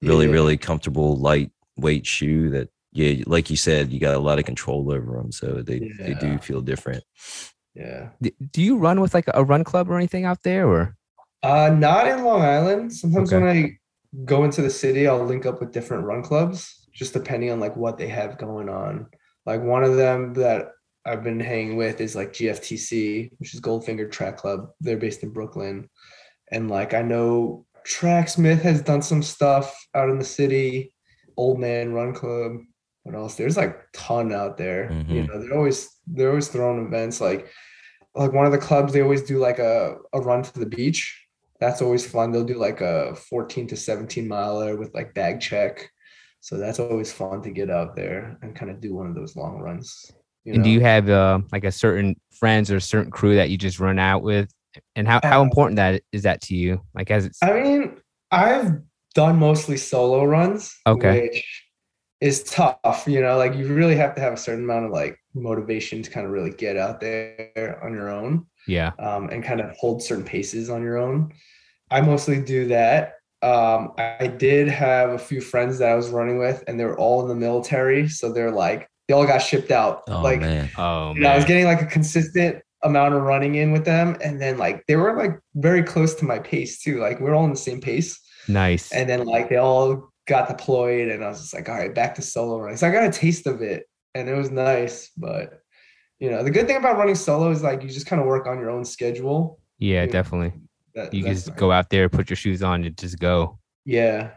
really 0.02 0.28
yeah. 0.28 0.34
really 0.34 0.58
comfortable 0.58 1.18
lightweight 1.18 2.06
shoe 2.06 2.52
that 2.52 2.70
yeah, 2.92 3.24
like 3.26 3.50
you 3.50 3.58
said, 3.58 3.92
you 3.92 4.00
got 4.00 4.16
a 4.16 4.20
lot 4.20 4.40
of 4.40 4.46
control 4.46 4.92
over 4.92 5.18
them, 5.18 5.32
so 5.32 5.64
they 5.64 5.92
they 6.00 6.14
do 6.14 6.38
feel 6.38 6.62
different. 6.62 7.04
Yeah. 7.74 8.10
Do 8.52 8.62
you 8.62 8.78
run 8.78 9.00
with 9.02 9.14
like 9.16 9.26
a 9.34 9.44
run 9.44 9.64
club 9.64 9.90
or 9.90 9.98
anything 9.98 10.26
out 10.26 10.44
there, 10.44 10.68
or? 10.68 10.96
Uh, 11.42 11.70
not 11.70 12.08
in 12.08 12.24
Long 12.24 12.42
Island. 12.42 12.94
Sometimes 12.94 13.32
okay. 13.32 13.44
when 13.44 13.56
I 13.56 13.78
go 14.26 14.44
into 14.44 14.62
the 14.62 14.70
city, 14.70 15.08
I'll 15.08 15.24
link 15.24 15.46
up 15.46 15.62
with 15.62 15.72
different 15.72 16.04
run 16.04 16.22
clubs 16.22 16.79
just 17.00 17.14
depending 17.14 17.50
on 17.50 17.62
like 17.62 17.78
what 17.78 17.98
they 17.98 18.10
have 18.10 18.38
going 18.38 18.68
on. 18.68 19.08
Like 19.46 19.64
one 19.64 19.86
of 19.86 19.96
them 19.96 20.34
that 20.34 20.74
I've 21.06 21.24
been 21.24 21.40
hanging 21.40 21.78
with 21.78 22.02
is 22.02 22.14
like 22.14 22.34
GFTC, 22.34 23.32
which 23.38 23.54
is 23.54 23.62
Goldfinger 23.62 24.12
Track 24.12 24.36
Club. 24.36 24.72
They're 24.82 24.98
based 24.98 25.24
in 25.24 25.32
Brooklyn. 25.32 25.90
And 26.52 26.70
like 26.70 26.94
I 26.94 27.02
know 27.02 27.66
Tracksmith 27.86 28.62
has 28.64 28.82
done 28.82 29.02
some 29.02 29.24
stuff 29.24 29.74
out 29.96 30.10
in 30.10 30.20
the 30.20 30.26
city, 30.26 30.94
Old 31.38 31.58
Man 31.58 31.94
Run 31.94 32.14
Club. 32.14 32.58
What 33.04 33.16
else? 33.16 33.36
There's 33.36 33.56
like 33.56 33.78
ton 33.94 34.34
out 34.34 34.58
there. 34.58 34.90
Mm-hmm. 34.92 35.14
You 35.14 35.24
know, 35.28 35.42
they're 35.42 35.58
always 35.58 35.90
they're 36.06 36.30
always 36.30 36.50
throwing 36.50 36.86
events 36.86 37.22
like 37.22 37.48
like 38.14 38.34
one 38.34 38.46
of 38.46 38.52
the 38.52 38.58
clubs 38.58 38.92
they 38.92 39.02
always 39.02 39.24
do 39.24 39.38
like 39.38 39.60
a, 39.60 39.96
a 40.12 40.20
run 40.20 40.44
to 40.44 40.60
the 40.60 40.66
beach. 40.66 41.26
That's 41.62 41.82
always 41.82 42.06
fun. 42.06 42.32
They'll 42.32 42.44
do 42.44 42.58
like 42.58 42.82
a 42.82 43.16
14 43.16 43.68
to 43.68 43.78
17 43.78 44.28
miler 44.28 44.76
with 44.76 44.94
like 44.94 45.14
bag 45.14 45.40
check 45.40 45.90
so 46.42 46.58
that's 46.58 46.80
always 46.80 47.12
fun 47.12 47.42
to 47.44 47.52
get 47.52 47.70
out 47.70 47.96
there 47.96 48.38
and 48.42 48.56
kind 48.56 48.72
of 48.72 48.80
do 48.80 48.94
one 48.94 49.08
of 49.08 49.16
those 49.16 49.36
long 49.36 49.60
runs. 49.60 50.12
You 50.46 50.54
and 50.54 50.62
know? 50.62 50.66
do 50.66 50.70
you 50.70 50.82
have 50.82 51.10
uh, 51.10 51.40
like 51.52 51.64
a 51.64 51.72
certain 51.72 52.20
friends 52.32 52.72
or 52.72 52.78
a 52.78 52.82
certain 52.82 53.12
crew 53.12 53.36
that 53.36 53.50
you 53.50 53.58
just 53.58 53.80
run 53.80 54.00
out 54.00 54.24
with? 54.24 54.50
And 54.96 55.08
how, 55.08 55.20
how 55.24 55.42
uh, 55.42 55.44
important 55.44 55.78
that 55.78 56.02
is 56.12 56.24
that 56.24 56.42
to 56.44 56.56
you? 56.56 56.82
Like 56.94 57.12
as 57.12 57.26
it's 57.26 57.42
I 57.44 57.54
mean, 57.54 57.98
I've 58.32 58.80
done 59.16 59.38
mostly 59.38 59.78
solo 59.78 60.24
runs. 60.24 60.76
Okay. 60.88 61.22
Which 61.24 61.64
is 62.22 62.44
tough, 62.44 63.06
you 63.08 63.22
know, 63.22 63.38
like 63.38 63.56
you 63.56 63.68
really 63.74 63.96
have 63.96 64.16
to 64.16 64.22
have 64.22 64.34
a 64.34 64.38
certain 64.38 64.64
amount 64.64 64.86
of 64.86 64.92
like 64.92 65.18
motivation 65.34 66.04
to 66.04 66.10
kind 66.10 66.26
of 66.26 66.32
really 66.32 66.52
get 66.52 66.78
out 66.78 67.00
there 67.00 67.80
on 67.84 67.94
your 67.94 68.10
own. 68.10 68.46
Yeah. 68.68 68.92
Um, 69.00 69.30
and 69.30 69.44
kind 69.44 69.62
of 69.62 69.76
hold 69.78 70.04
certain 70.04 70.26
paces 70.26 70.70
on 70.70 70.84
your 70.84 70.98
own. 70.98 71.34
I 71.92 72.02
mostly 72.02 72.42
do 72.42 72.68
that. 72.68 73.14
Um, 73.42 73.94
I 73.98 74.28
did 74.28 74.68
have 74.68 75.12
a 75.12 75.18
few 75.18 75.42
friends 75.42 75.78
that 75.80 75.90
I 75.90 75.96
was 75.96 76.10
running 76.10 76.40
with, 76.40 76.64
and 76.68 76.80
they 76.80 76.86
were 76.86 76.98
all 76.98 77.22
in 77.22 77.28
the 77.28 77.36
military. 77.36 78.10
So 78.10 78.32
they're 78.32 78.52
like, 78.52 78.90
they 79.08 79.14
all 79.14 79.26
got 79.26 79.40
shipped 79.40 79.72
out. 79.72 80.04
Oh, 80.08 80.22
like, 80.22 80.42
man. 80.42 80.70
Oh, 80.78 81.14
man. 81.14 81.32
I 81.32 81.36
was 81.36 81.46
getting 81.46 81.66
like 81.66 81.82
a 81.82 81.86
consistent 81.86 82.62
amount 82.84 83.14
of 83.14 83.24
running 83.24 83.56
in 83.56 83.72
with 83.72 83.86
them. 83.86 84.18
And 84.24 84.42
then 84.42 84.58
like 84.58 84.86
they 84.88 84.96
were 84.96 85.16
like 85.18 85.40
very 85.56 85.84
close 85.84 86.16
to 86.16 86.26
my 86.26 86.40
pace 86.40 86.82
too. 86.82 87.00
Like 87.00 87.20
we 87.20 87.28
are 87.28 87.34
all 87.34 87.46
in 87.46 87.50
the 87.50 87.58
same 87.58 87.82
pace. 87.82 88.20
Nice. 88.48 88.92
And 88.92 89.10
then 89.10 89.26
like 89.26 89.50
they 89.50 89.58
all 89.58 90.12
got 90.28 90.48
deployed, 90.48 91.10
and 91.10 91.24
I 91.24 91.30
was 91.30 91.42
just 91.42 91.54
like, 91.54 91.68
all 91.70 91.76
right, 91.76 91.94
back 91.94 92.16
to 92.16 92.22
solo 92.22 92.60
running. 92.60 92.78
So 92.78 92.88
I 92.88 92.92
got 92.92 93.04
a 93.04 93.12
taste 93.12 93.48
of 93.48 93.62
it, 93.62 93.86
and 94.16 94.30
it 94.30 94.36
was 94.36 94.52
nice. 94.52 95.12
But 95.18 95.62
you 96.20 96.30
know, 96.30 96.44
the 96.44 96.52
good 96.52 96.68
thing 96.68 96.78
about 96.78 96.98
running 96.98 97.16
solo 97.16 97.52
is 97.52 97.64
like 97.64 97.84
you 97.84 97.90
just 97.90 98.06
kind 98.06 98.22
of 98.22 98.28
work 98.28 98.48
on 98.48 98.60
your 98.60 98.70
own 98.70 98.86
schedule. 98.86 99.60
Yeah, 99.78 100.06
definitely. 100.06 100.60
That, 101.06 101.14
you 101.14 101.24
just 101.24 101.56
go 101.56 101.72
out 101.72 101.90
there, 101.90 102.10
put 102.10 102.30
your 102.30 102.38
shoes 102.38 102.62
on, 102.64 102.84
and 102.84 102.98
just 102.98 103.20
go. 103.20 103.60
Yeah. 103.86 104.32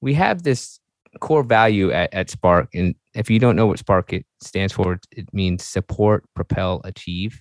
We 0.00 0.14
have 0.14 0.42
this 0.42 0.80
core 1.20 1.42
value 1.42 1.90
at, 1.92 2.12
at 2.12 2.30
Spark. 2.30 2.68
And 2.74 2.94
if 3.14 3.30
you 3.30 3.38
don't 3.38 3.56
know 3.56 3.66
what 3.66 3.78
Spark 3.78 4.12
it 4.12 4.26
stands 4.40 4.72
for, 4.72 4.98
it 5.10 5.32
means 5.32 5.64
support, 5.64 6.24
propel, 6.34 6.80
achieve, 6.84 7.40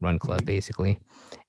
run 0.00 0.18
club, 0.18 0.38
mm-hmm. 0.40 0.46
basically. 0.46 0.98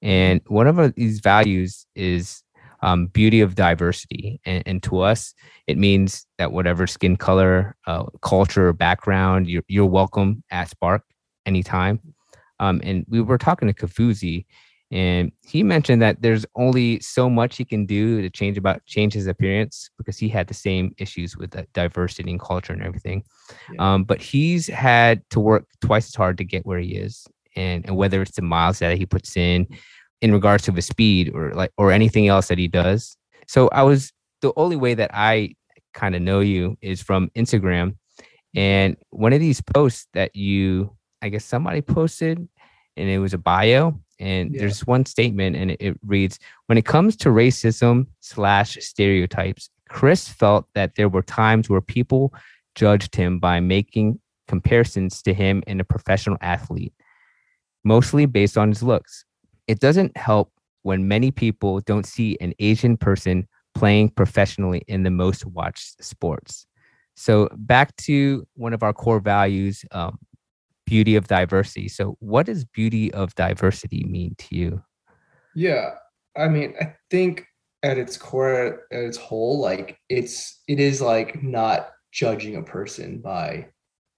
And 0.01 0.41
one 0.47 0.67
of 0.67 0.95
these 0.95 1.19
values 1.19 1.86
is 1.95 2.43
um, 2.81 3.07
beauty 3.07 3.41
of 3.41 3.55
diversity. 3.55 4.41
And, 4.45 4.63
and, 4.65 4.84
to 4.84 4.99
us, 4.99 5.34
it 5.67 5.77
means 5.77 6.25
that 6.38 6.51
whatever 6.51 6.88
skin 6.88 7.15
color, 7.15 7.75
uh, 7.86 8.05
culture, 8.21 8.73
background, 8.73 9.47
you're, 9.47 9.63
you're 9.67 9.86
welcome 9.86 10.43
at 10.49 10.69
Spark 10.69 11.03
anytime. 11.45 11.99
Um, 12.60 12.81
and 12.84 13.05
we 13.07 13.21
were 13.21 13.38
talking 13.38 13.67
to 13.67 13.73
Kafuzi, 13.73 14.45
and 14.91 15.32
he 15.47 15.63
mentioned 15.63 16.01
that 16.01 16.21
there's 16.21 16.45
only 16.56 16.99
so 16.99 17.30
much 17.30 17.56
he 17.56 17.63
can 17.63 17.86
do 17.86 18.21
to 18.21 18.30
change 18.30 18.58
about 18.58 18.86
change 18.86 19.13
his 19.13 19.25
appearance 19.25 19.89
because 19.97 20.17
he 20.17 20.27
had 20.27 20.47
the 20.47 20.54
same 20.54 20.93
issues 20.97 21.38
with 21.38 21.51
the 21.51 21.65
diversity 21.73 22.30
and 22.30 22.41
culture 22.41 22.73
and 22.73 22.84
everything. 22.84 23.23
Yeah. 23.71 23.93
Um, 23.93 24.04
but 24.04 24.21
he's 24.21 24.67
had 24.67 25.21
to 25.30 25.39
work 25.39 25.65
twice 25.80 26.08
as 26.08 26.15
hard 26.15 26.38
to 26.39 26.43
get 26.43 26.65
where 26.65 26.80
he 26.80 26.95
is, 26.95 27.25
and 27.56 27.86
and 27.86 27.95
whether 27.95 28.21
it's 28.21 28.36
the 28.36 28.41
miles 28.41 28.80
that 28.80 28.97
he 28.97 29.06
puts 29.06 29.38
in, 29.38 29.65
in 30.21 30.34
regards 30.34 30.63
to 30.65 30.73
his 30.73 30.88
speed 30.88 31.32
or 31.34 31.54
like 31.54 31.71
or 31.77 31.91
anything 31.91 32.27
else 32.27 32.49
that 32.49 32.58
he 32.58 32.67
does. 32.67 33.15
So 33.47 33.69
I 33.69 33.84
was 33.84 34.12
the 34.41 34.51
only 34.58 34.75
way 34.75 34.93
that 34.93 35.12
I 35.13 35.56
kind 35.93 36.15
of 36.15 36.21
know 36.21 36.41
you 36.41 36.77
is 36.82 37.01
from 37.01 37.30
Instagram. 37.36 37.95
And 38.56 38.97
one 39.12 39.32
of 39.32 39.39
these 39.39 39.62
posts 39.62 40.08
that 40.13 40.36
you, 40.36 40.95
I 41.21 41.30
guess 41.30 41.45
somebody 41.45 41.82
posted, 41.82 42.38
and 42.97 43.10
it 43.10 43.19
was 43.19 43.34
a 43.34 43.38
bio. 43.38 44.01
And 44.21 44.53
yeah. 44.53 44.62
there's 44.62 44.86
one 44.86 45.05
statement, 45.05 45.55
and 45.55 45.71
it, 45.71 45.81
it 45.81 45.99
reads 46.05 46.39
When 46.67 46.77
it 46.77 46.86
comes 46.86 47.15
to 47.17 47.29
racism 47.29 48.07
slash 48.19 48.77
stereotypes, 48.79 49.69
Chris 49.89 50.27
felt 50.27 50.67
that 50.73 50.95
there 50.95 51.10
were 51.10 51.23
times 51.23 51.69
where 51.69 51.81
people 51.81 52.34
judged 52.75 53.15
him 53.15 53.39
by 53.39 53.60
making 53.60 54.19
comparisons 54.47 55.21
to 55.23 55.34
him 55.34 55.63
in 55.67 55.79
a 55.79 55.84
professional 55.84 56.38
athlete, 56.41 56.93
mostly 57.84 58.25
based 58.25 58.57
on 58.57 58.69
his 58.69 58.84
looks. 58.84 59.25
It 59.67 59.79
doesn't 59.79 60.15
help 60.15 60.51
when 60.84 61.07
many 61.07 61.31
people 61.31 61.79
don't 61.81 62.05
see 62.05 62.38
an 62.41 62.53
Asian 62.60 62.97
person 62.97 63.47
playing 63.73 64.10
professionally 64.10 64.84
in 64.88 65.03
the 65.03 65.12
most 65.12 65.45
watched 65.45 66.03
sports. 66.03 66.65
So, 67.15 67.49
back 67.55 67.95
to 67.97 68.47
one 68.55 68.73
of 68.73 68.84
our 68.84 68.93
core 68.93 69.19
values 69.19 69.86
um, 69.91 70.17
beauty 70.91 71.15
of 71.15 71.25
diversity. 71.25 71.88
So, 71.88 72.17
what 72.19 72.47
does 72.47 72.65
beauty 72.65 73.13
of 73.13 73.34
diversity 73.36 74.04
mean 74.04 74.36
to 74.39 74.56
you? 74.56 74.84
Yeah. 75.56 75.91
I 76.38 76.49
mean, 76.49 76.75
I 76.82 76.95
think 77.10 77.45
at 77.82 77.97
its 77.97 78.17
core, 78.17 78.82
at 78.91 78.99
its 78.99 79.17
whole, 79.17 79.62
like 79.62 79.97
it's, 80.10 80.62
it 80.67 80.82
is 80.82 81.01
like 81.01 81.41
not 81.41 81.91
judging 82.12 82.58
a 82.58 82.62
person 82.62 83.19
by 83.19 83.67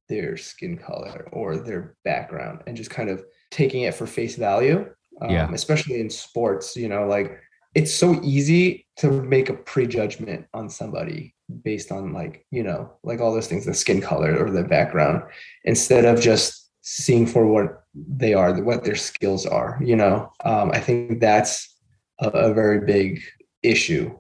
their 0.10 0.36
skin 0.36 0.76
color 0.76 1.30
or 1.32 1.58
their 1.58 1.96
background 2.04 2.64
and 2.66 2.76
just 2.76 2.90
kind 2.90 3.10
of 3.10 3.24
taking 3.52 3.84
it 3.84 3.94
for 3.94 4.08
face 4.08 4.36
value 4.36 4.86
um, 5.22 5.30
yeah. 5.30 5.50
especially 5.54 6.02
in 6.02 6.10
sports 6.10 6.76
you 6.76 6.90
know 6.90 7.08
like 7.08 7.40
it's 7.74 7.94
so 7.94 8.20
easy 8.22 8.86
to 8.98 9.10
make 9.10 9.50
a 9.50 9.54
prejudgment 9.54 10.46
on 10.54 10.70
somebody 10.70 11.34
based 11.64 11.92
on 11.92 12.12
like 12.12 12.46
you 12.52 12.64
know 12.64 12.92
like 13.04 13.22
all 13.22 13.34
those 13.34 13.48
things 13.48 13.66
the 13.66 13.74
skin 13.74 14.02
color 14.02 14.36
or 14.36 14.52
the 14.52 14.64
background 14.64 15.24
instead 15.64 16.04
of 16.04 16.20
just 16.20 16.63
seeing 16.84 17.26
for 17.26 17.48
what 17.48 17.84
they 17.96 18.34
are 18.34 18.62
what 18.62 18.84
their 18.84 18.96
skills 18.96 19.46
are 19.46 19.80
you 19.82 19.96
know 19.96 20.32
um, 20.46 20.70
i 20.72 20.80
think 20.80 21.20
that's 21.20 21.76
a, 22.20 22.28
a, 22.30 22.54
very 22.54 22.86
big 22.86 23.22
issue 23.64 24.16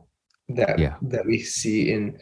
that 0.49 0.79
yeah. 0.79 0.95
that 1.01 1.25
we 1.25 1.39
see 1.39 1.91
in 1.91 2.17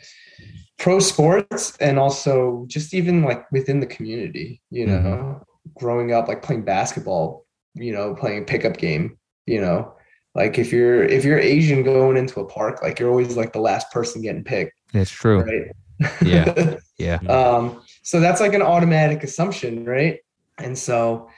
pro 0.78 1.00
sports 1.00 1.78
and 1.78 1.98
also 1.98 2.66
just 2.68 2.94
even 2.94 3.24
like 3.24 3.50
within 3.52 3.80
the 3.80 3.86
community 3.86 4.62
you 4.70 4.86
know 4.86 4.94
mm-hmm. 5.00 5.44
growing 5.76 6.12
up 6.12 6.28
like 6.28 6.42
playing 6.42 6.64
basketball 6.64 7.46
you 7.74 7.94
know, 7.94 8.16
playing 8.16 8.44
a 8.44 8.46
pickup 8.46 8.78
game, 8.78 9.18
you 9.46 9.62
know. 9.62 9.94
Like 10.34 10.58
if 10.58 10.72
you're 10.72 11.04
if 11.04 11.26
you're 11.26 11.40
Asian 11.40 11.84
going 11.84 12.16
into 12.16 12.40
a 12.40 12.46
park, 12.46 12.82
like 12.82 13.00
you're 13.00 13.10
always 13.10 13.36
like 13.36 13.52
the 13.52 13.60
last 13.60 13.92
person 13.92 14.22
getting 14.22 14.44
picked. 14.44 14.74
That's 14.94 15.12
true. 15.12 15.42
Right. 15.42 16.10
Yeah. 16.22 16.78
yeah. 16.98 17.16
um, 17.28 17.84
so 18.02 18.20
that's 18.20 18.40
like 18.40 18.54
an 18.54 18.62
automatic 18.62 19.24
assumption, 19.24 19.84
right? 19.84 20.20
And 20.62 20.78
so 20.78 21.30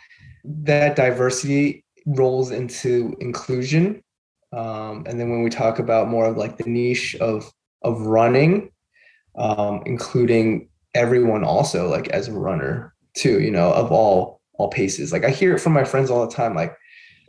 that 0.44 0.96
diversity 0.96 1.86
rolls 2.06 2.52
into 2.52 3.16
inclusion. 3.20 4.04
Um, 4.52 5.06
and 5.08 5.20
then 5.20 5.30
when 5.30 5.44
we 5.44 5.50
talk 5.50 5.80
about 5.80 6.10
more 6.10 6.26
of 6.26 6.38
like 6.38 6.58
the 6.58 6.70
niche 6.70 7.16
of 7.16 7.52
of 7.82 8.02
running, 8.02 8.72
um, 9.36 9.82
including 9.86 10.70
everyone 10.94 11.44
also 11.44 11.90
like 11.90 12.08
as 12.10 12.28
a 12.28 12.34
runner 12.34 12.94
too, 13.16 13.42
you 13.42 13.52
know, 13.52 13.72
of 13.74 13.92
all 13.92 14.42
all 14.54 14.70
paces. 14.70 15.12
Like 15.12 15.26
I 15.26 15.30
hear 15.30 15.56
it 15.56 15.60
from 15.60 15.74
my 15.74 15.84
friends 15.84 16.10
all 16.10 16.26
the 16.26 16.34
time. 16.34 16.56
Like, 16.56 16.76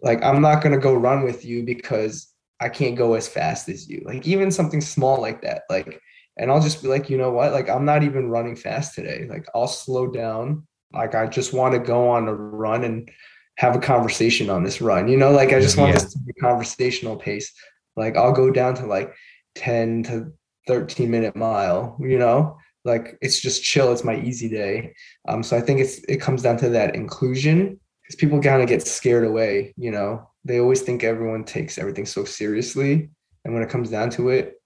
like 0.03 0.23
I'm 0.23 0.43
not 0.43 0.63
gonna 0.63 0.79
go 0.79 0.95
run 0.95 1.25
with 1.25 1.45
you 1.45 1.63
because 1.63 2.29
I 2.61 2.69
can't 2.69 2.97
go 2.97 3.15
as 3.15 3.29
fast 3.29 3.69
as 3.69 3.89
you. 3.89 4.03
Like 4.05 4.27
even 4.27 4.51
something 4.51 4.81
small 4.81 5.21
like 5.21 5.43
that. 5.43 5.63
Like, 5.71 6.01
and 6.37 6.51
I'll 6.51 6.61
just 6.61 6.83
be 6.83 6.89
like, 6.89 7.09
you 7.09 7.17
know 7.17 7.31
what? 7.31 7.53
Like 7.53 7.69
I'm 7.69 7.85
not 7.85 8.03
even 8.03 8.29
running 8.29 8.57
fast 8.57 8.95
today. 8.95 9.27
Like 9.29 9.47
I'll 9.55 9.69
slow 9.69 10.07
down. 10.11 10.67
Like 10.95 11.15
I 11.15 11.27
just 11.27 11.53
want 11.53 11.75
to 11.75 11.79
go 11.79 12.09
on 12.09 12.29
a 12.29 12.35
run 12.35 12.85
and 12.85 13.11
have 13.57 13.77
a 13.77 13.81
conversation 13.81 14.51
on 14.51 14.65
this 14.65 14.81
run. 14.81 15.09
You 15.09 15.17
know, 15.17 15.31
like 15.31 15.53
I 15.53 15.61
just 15.61 15.77
want 15.77 15.93
yeah. 15.93 16.01
this 16.01 16.13
to 16.13 16.19
be 16.21 16.33
conversational 16.35 17.17
pace. 17.17 17.53
Like 17.97 18.17
I'll 18.17 18.33
go 18.33 18.51
down 18.51 18.75
to 18.77 18.87
like 18.87 19.15
10 19.55 20.03
to 20.05 20.33
13 20.67 21.11
minute 21.11 21.37
mile, 21.37 21.97
you 22.01 22.19
know, 22.19 22.57
like 22.85 23.19
it's 23.21 23.41
just 23.41 23.63
chill 23.63 23.93
it's 23.93 24.05
my 24.05 24.17
easy 24.21 24.49
day 24.49 24.95
um, 25.29 25.43
so 25.43 25.57
i 25.57 25.61
think 25.61 25.81
it's 25.81 25.99
it 26.05 26.21
comes 26.21 26.43
down 26.43 26.57
to 26.57 26.69
that 26.69 26.95
inclusion 26.95 27.79
because 28.03 28.17
people 28.17 28.41
kind 28.41 28.63
of 28.63 28.69
get 28.69 28.87
scared 28.87 29.25
away 29.25 29.75
you 29.77 29.91
know 29.91 30.29
they 30.45 30.61
always 30.61 30.83
think 30.83 31.03
everyone 31.03 31.45
takes 31.45 31.79
everything 31.79 32.07
so 32.07 32.25
seriously 32.25 33.09
and 33.45 33.55
when 33.55 33.63
it 33.63 33.71
comes 33.71 33.91
down 33.91 34.11
to 34.11 34.29
it 34.29 34.61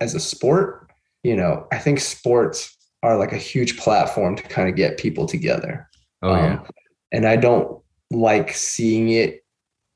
as 0.00 0.14
a 0.14 0.20
sport 0.20 0.90
you 1.22 1.36
know 1.36 1.66
i 1.72 1.78
think 1.78 1.98
sports 1.98 2.76
are 3.02 3.16
like 3.16 3.32
a 3.32 3.38
huge 3.38 3.78
platform 3.78 4.36
to 4.36 4.42
kind 4.44 4.68
of 4.68 4.76
get 4.76 4.98
people 4.98 5.26
together 5.26 5.88
oh 6.22 6.34
yeah 6.34 6.54
um, 6.54 6.66
and 7.12 7.26
i 7.26 7.36
don't 7.36 7.80
like 8.10 8.52
seeing 8.52 9.10
it 9.10 9.40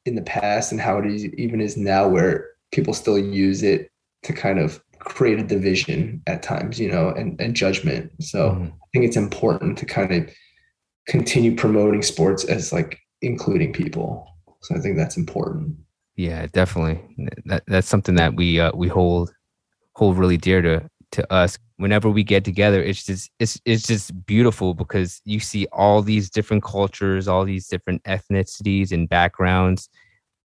in 0.06 0.14
the 0.14 0.22
past 0.22 0.72
and 0.72 0.80
how 0.80 0.98
it 0.98 1.06
is, 1.06 1.24
even 1.34 1.60
is 1.60 1.76
now 1.76 2.06
where 2.06 2.50
people 2.72 2.94
still 2.94 3.18
use 3.18 3.62
it 3.62 3.90
to 4.22 4.32
kind 4.32 4.58
of 4.58 4.82
create 4.98 5.38
a 5.38 5.44
division 5.44 6.22
at 6.26 6.42
times, 6.42 6.78
you 6.78 6.90
know, 6.90 7.10
and, 7.10 7.40
and 7.40 7.54
judgment. 7.54 8.10
So 8.20 8.50
mm-hmm. 8.50 8.64
I 8.64 8.86
think 8.92 9.04
it's 9.04 9.16
important 9.16 9.78
to 9.78 9.86
kind 9.86 10.12
of 10.12 10.30
continue 11.06 11.54
promoting 11.54 12.02
sports 12.02 12.44
as 12.44 12.72
like 12.72 12.98
including 13.22 13.72
people. 13.72 14.26
So 14.62 14.76
I 14.76 14.78
think 14.78 14.96
that's 14.96 15.16
important. 15.16 15.76
Yeah, 16.16 16.46
definitely. 16.52 17.02
That 17.46 17.64
that's 17.66 17.88
something 17.88 18.14
that 18.14 18.34
we 18.34 18.60
uh, 18.60 18.70
we 18.74 18.88
hold 18.88 19.34
hold 19.94 20.16
really 20.16 20.36
dear 20.36 20.62
to 20.62 20.88
to 21.12 21.32
us. 21.32 21.58
Whenever 21.76 22.08
we 22.08 22.22
get 22.22 22.44
together, 22.44 22.82
it's 22.82 23.04
just 23.04 23.30
it's 23.40 23.60
it's 23.64 23.86
just 23.86 24.26
beautiful 24.26 24.74
because 24.74 25.20
you 25.24 25.40
see 25.40 25.66
all 25.72 26.02
these 26.02 26.30
different 26.30 26.62
cultures, 26.62 27.26
all 27.26 27.44
these 27.44 27.66
different 27.66 28.02
ethnicities 28.04 28.92
and 28.92 29.08
backgrounds. 29.08 29.88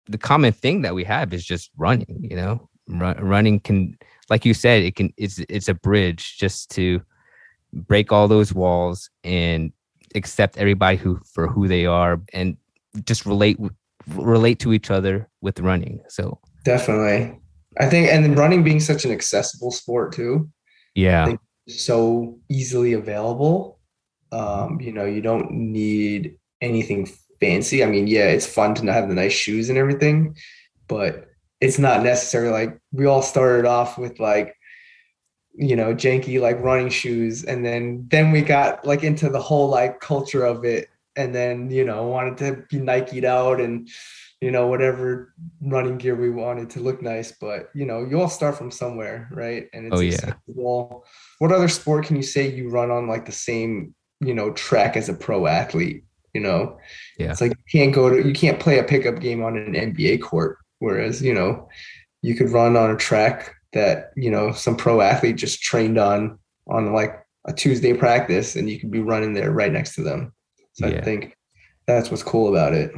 The 0.06 0.18
common 0.18 0.52
thing 0.52 0.82
that 0.82 0.94
we 0.94 1.04
have 1.04 1.34
is 1.34 1.44
just 1.44 1.70
running. 1.76 2.26
You 2.28 2.36
know, 2.36 2.70
Run, 2.88 3.16
running 3.18 3.60
can 3.60 3.96
like 4.30 4.44
you 4.44 4.54
said, 4.54 4.82
it 4.82 4.96
can 4.96 5.12
it's 5.16 5.38
it's 5.48 5.68
a 5.68 5.74
bridge 5.74 6.38
just 6.38 6.70
to 6.72 7.02
break 7.72 8.12
all 8.12 8.28
those 8.28 8.52
walls 8.52 9.10
and 9.22 9.72
accept 10.14 10.56
everybody 10.56 10.96
who 10.96 11.20
for 11.24 11.46
who 11.46 11.68
they 11.68 11.86
are 11.86 12.20
and 12.32 12.56
just 13.04 13.26
relate 13.26 13.58
relate 14.08 14.58
to 14.60 14.72
each 14.72 14.90
other 14.90 15.28
with 15.40 15.60
running. 15.60 16.02
So 16.08 16.40
definitely, 16.64 17.38
I 17.78 17.86
think, 17.86 18.08
and 18.08 18.36
running 18.36 18.64
being 18.64 18.80
such 18.80 19.04
an 19.04 19.12
accessible 19.12 19.70
sport 19.70 20.12
too. 20.12 20.50
Yeah, 20.94 21.36
so 21.68 22.38
easily 22.48 22.92
available. 22.94 23.78
Um, 24.32 24.80
you 24.80 24.92
know, 24.92 25.04
you 25.04 25.20
don't 25.20 25.50
need 25.50 26.36
anything 26.60 27.08
fancy. 27.40 27.82
I 27.82 27.86
mean, 27.86 28.06
yeah, 28.06 28.26
it's 28.28 28.46
fun 28.46 28.74
to 28.76 28.84
not 28.84 28.94
have 28.94 29.08
the 29.08 29.14
nice 29.14 29.32
shoes 29.32 29.70
and 29.70 29.78
everything, 29.78 30.36
but 30.88 31.28
it's 31.60 31.78
not 31.78 32.02
necessary. 32.02 32.48
Like 32.50 32.78
we 32.92 33.06
all 33.06 33.22
started 33.22 33.66
off 33.66 33.98
with 33.98 34.20
like 34.20 34.54
you 35.54 35.74
know 35.74 35.94
janky 35.94 36.40
like 36.40 36.62
running 36.62 36.88
shoes 36.88 37.44
and 37.44 37.64
then 37.64 38.06
then 38.08 38.30
we 38.30 38.40
got 38.40 38.86
like 38.86 39.02
into 39.02 39.28
the 39.28 39.40
whole 39.40 39.68
like 39.68 40.00
culture 40.00 40.44
of 40.44 40.64
it 40.64 40.88
and 41.16 41.34
then 41.34 41.70
you 41.70 41.84
know 41.84 42.06
wanted 42.06 42.36
to 42.38 42.64
be 42.70 42.78
nike'd 42.78 43.24
out 43.24 43.60
and 43.60 43.88
you 44.40 44.50
know 44.50 44.66
whatever 44.66 45.34
running 45.60 45.98
gear 45.98 46.14
we 46.14 46.30
wanted 46.30 46.70
to 46.70 46.80
look 46.80 47.02
nice 47.02 47.32
but 47.32 47.70
you 47.74 47.84
know 47.84 48.04
you 48.04 48.20
all 48.20 48.28
start 48.28 48.56
from 48.56 48.70
somewhere 48.70 49.28
right 49.32 49.68
and 49.72 49.86
it's 49.86 49.96
oh 49.96 50.00
yeah 50.00 50.34
well 50.46 51.04
what 51.38 51.52
other 51.52 51.68
sport 51.68 52.06
can 52.06 52.16
you 52.16 52.22
say 52.22 52.50
you 52.50 52.70
run 52.70 52.90
on 52.90 53.06
like 53.06 53.26
the 53.26 53.32
same 53.32 53.94
you 54.20 54.34
know 54.34 54.50
track 54.52 54.96
as 54.96 55.08
a 55.08 55.14
pro 55.14 55.46
athlete 55.46 56.04
you 56.34 56.40
know 56.40 56.78
yeah 57.18 57.30
it's 57.30 57.40
like 57.40 57.52
you 57.52 57.80
can't 57.80 57.94
go 57.94 58.08
to 58.08 58.26
you 58.26 58.32
can't 58.32 58.60
play 58.60 58.78
a 58.78 58.84
pickup 58.84 59.20
game 59.20 59.42
on 59.42 59.56
an 59.56 59.74
nba 59.74 60.20
court 60.20 60.58
whereas 60.78 61.20
you 61.22 61.34
know 61.34 61.68
you 62.22 62.34
could 62.34 62.50
run 62.50 62.76
on 62.76 62.90
a 62.90 62.96
track 62.96 63.54
that 63.72 64.10
you 64.16 64.30
know 64.30 64.52
some 64.52 64.76
pro 64.76 65.00
athlete 65.00 65.36
just 65.36 65.60
trained 65.60 65.98
on 65.98 66.38
on 66.66 66.92
like 66.92 67.26
a 67.46 67.52
Tuesday 67.52 67.94
practice, 67.94 68.56
and 68.56 68.68
you 68.68 68.78
could 68.78 68.90
be 68.90 69.00
running 69.00 69.34
there 69.34 69.50
right 69.50 69.72
next 69.72 69.94
to 69.94 70.02
them. 70.02 70.32
So 70.72 70.86
yeah. 70.86 70.98
I 70.98 71.00
think 71.02 71.36
that's 71.86 72.10
what's 72.10 72.22
cool 72.22 72.48
about 72.48 72.74
it. 72.74 72.92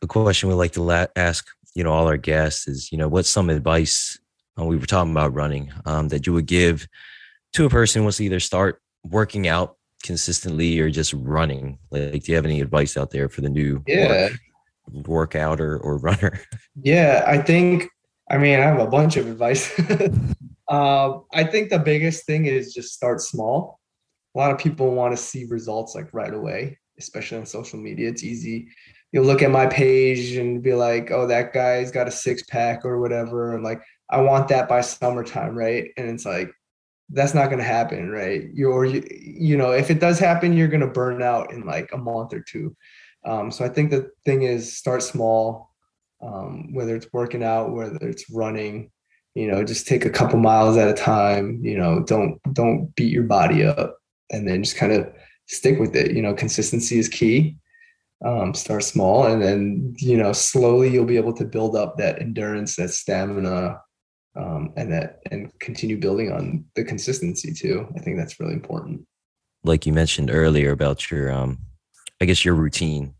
The 0.00 0.06
question 0.06 0.48
we 0.48 0.54
like 0.54 0.72
to 0.72 0.82
la- 0.82 1.06
ask, 1.16 1.48
you 1.74 1.84
know, 1.84 1.92
all 1.92 2.06
our 2.06 2.16
guests 2.16 2.68
is, 2.68 2.92
you 2.92 2.98
know, 2.98 3.08
what's 3.08 3.28
some 3.28 3.50
advice? 3.50 4.18
Uh, 4.58 4.64
we 4.64 4.76
were 4.76 4.86
talking 4.86 5.12
about 5.12 5.34
running 5.34 5.72
um, 5.86 6.08
that 6.08 6.26
you 6.26 6.32
would 6.32 6.46
give 6.46 6.86
to 7.54 7.66
a 7.66 7.70
person 7.70 8.00
who 8.00 8.04
wants 8.04 8.18
to 8.18 8.24
either 8.24 8.40
start 8.40 8.80
working 9.04 9.48
out 9.48 9.76
consistently 10.02 10.78
or 10.80 10.90
just 10.90 11.12
running. 11.14 11.78
Like, 11.90 12.24
do 12.24 12.32
you 12.32 12.36
have 12.36 12.44
any 12.44 12.60
advice 12.60 12.96
out 12.96 13.10
there 13.10 13.28
for 13.28 13.40
the 13.40 13.48
new 13.48 13.82
yeah. 13.86 14.28
work, 14.88 15.06
workout 15.06 15.60
or, 15.60 15.78
or 15.78 15.96
runner? 15.98 16.40
Yeah, 16.80 17.24
I 17.26 17.38
think 17.38 17.88
I 18.30 18.38
mean, 18.38 18.58
I 18.60 18.62
have 18.62 18.78
a 18.78 18.86
bunch 18.86 19.16
of 19.16 19.26
advice. 19.26 19.78
uh, 20.68 21.18
I 21.32 21.44
think 21.44 21.70
the 21.70 21.78
biggest 21.78 22.26
thing 22.26 22.46
is 22.46 22.74
just 22.74 22.92
start 22.92 23.20
small. 23.20 23.80
A 24.34 24.38
lot 24.38 24.50
of 24.50 24.58
people 24.58 24.90
want 24.90 25.16
to 25.16 25.22
see 25.22 25.44
results 25.44 25.94
like 25.94 26.12
right 26.12 26.32
away, 26.32 26.78
especially 26.98 27.38
on 27.38 27.46
social 27.46 27.78
media. 27.78 28.08
It's 28.10 28.22
easy. 28.22 28.68
You'll 29.12 29.24
look 29.24 29.42
at 29.42 29.50
my 29.50 29.66
page 29.66 30.36
and 30.36 30.62
be 30.62 30.74
like, 30.74 31.10
oh, 31.10 31.26
that 31.26 31.52
guy's 31.52 31.90
got 31.90 32.08
a 32.08 32.10
six 32.10 32.42
pack 32.42 32.84
or 32.84 33.00
whatever. 33.00 33.54
And 33.54 33.64
like, 33.64 33.80
I 34.10 34.20
want 34.20 34.48
that 34.48 34.68
by 34.68 34.80
summertime, 34.82 35.56
right? 35.56 35.90
And 35.96 36.08
it's 36.10 36.26
like, 36.26 36.50
that's 37.10 37.32
not 37.32 37.46
going 37.46 37.58
to 37.58 37.64
happen, 37.64 38.10
right? 38.10 38.48
You're, 38.52 38.84
you, 38.84 39.02
you 39.10 39.56
know, 39.56 39.72
if 39.72 39.90
it 39.90 39.98
does 39.98 40.18
happen, 40.18 40.52
you're 40.52 40.68
going 40.68 40.82
to 40.82 40.86
burn 40.86 41.22
out 41.22 41.52
in 41.52 41.64
like 41.64 41.90
a 41.92 41.98
month 41.98 42.34
or 42.34 42.40
two. 42.40 42.76
Um, 43.24 43.50
so 43.50 43.64
I 43.64 43.68
think 43.68 43.90
the 43.90 44.10
thing 44.24 44.42
is 44.42 44.76
start 44.76 45.02
small, 45.02 45.70
um, 46.22 46.74
whether 46.74 46.94
it's 46.94 47.12
working 47.12 47.42
out, 47.42 47.72
whether 47.72 48.08
it's 48.08 48.30
running, 48.30 48.90
you 49.34 49.50
know, 49.50 49.64
just 49.64 49.86
take 49.86 50.04
a 50.04 50.10
couple 50.10 50.38
miles 50.38 50.76
at 50.76 50.88
a 50.88 50.94
time, 50.94 51.60
you 51.62 51.78
know, 51.78 52.02
don't, 52.02 52.40
don't 52.52 52.94
beat 52.94 53.12
your 53.12 53.22
body 53.22 53.64
up 53.64 53.96
and 54.30 54.46
then 54.46 54.62
just 54.62 54.76
kind 54.76 54.92
of 54.92 55.10
stick 55.46 55.78
with 55.78 55.96
it. 55.96 56.14
You 56.14 56.22
know, 56.22 56.34
consistency 56.34 56.98
is 56.98 57.08
key. 57.08 57.56
Um, 58.24 58.52
start 58.52 58.82
small 58.82 59.26
and 59.26 59.40
then, 59.40 59.94
you 59.98 60.16
know, 60.16 60.32
slowly 60.32 60.88
you'll 60.88 61.04
be 61.04 61.16
able 61.16 61.34
to 61.34 61.44
build 61.44 61.76
up 61.76 61.96
that 61.98 62.20
endurance, 62.20 62.74
that 62.74 62.90
stamina, 62.90 63.80
um, 64.36 64.72
and 64.76 64.90
that, 64.92 65.20
and 65.30 65.56
continue 65.60 65.96
building 65.96 66.32
on 66.32 66.64
the 66.74 66.82
consistency 66.82 67.52
too. 67.52 67.86
I 67.94 68.00
think 68.00 68.16
that's 68.16 68.40
really 68.40 68.54
important. 68.54 69.06
Like 69.62 69.86
you 69.86 69.92
mentioned 69.92 70.32
earlier 70.32 70.72
about 70.72 71.12
your, 71.12 71.30
um, 71.30 71.58
I 72.20 72.24
guess 72.24 72.44
your 72.44 72.56
routine 72.56 73.14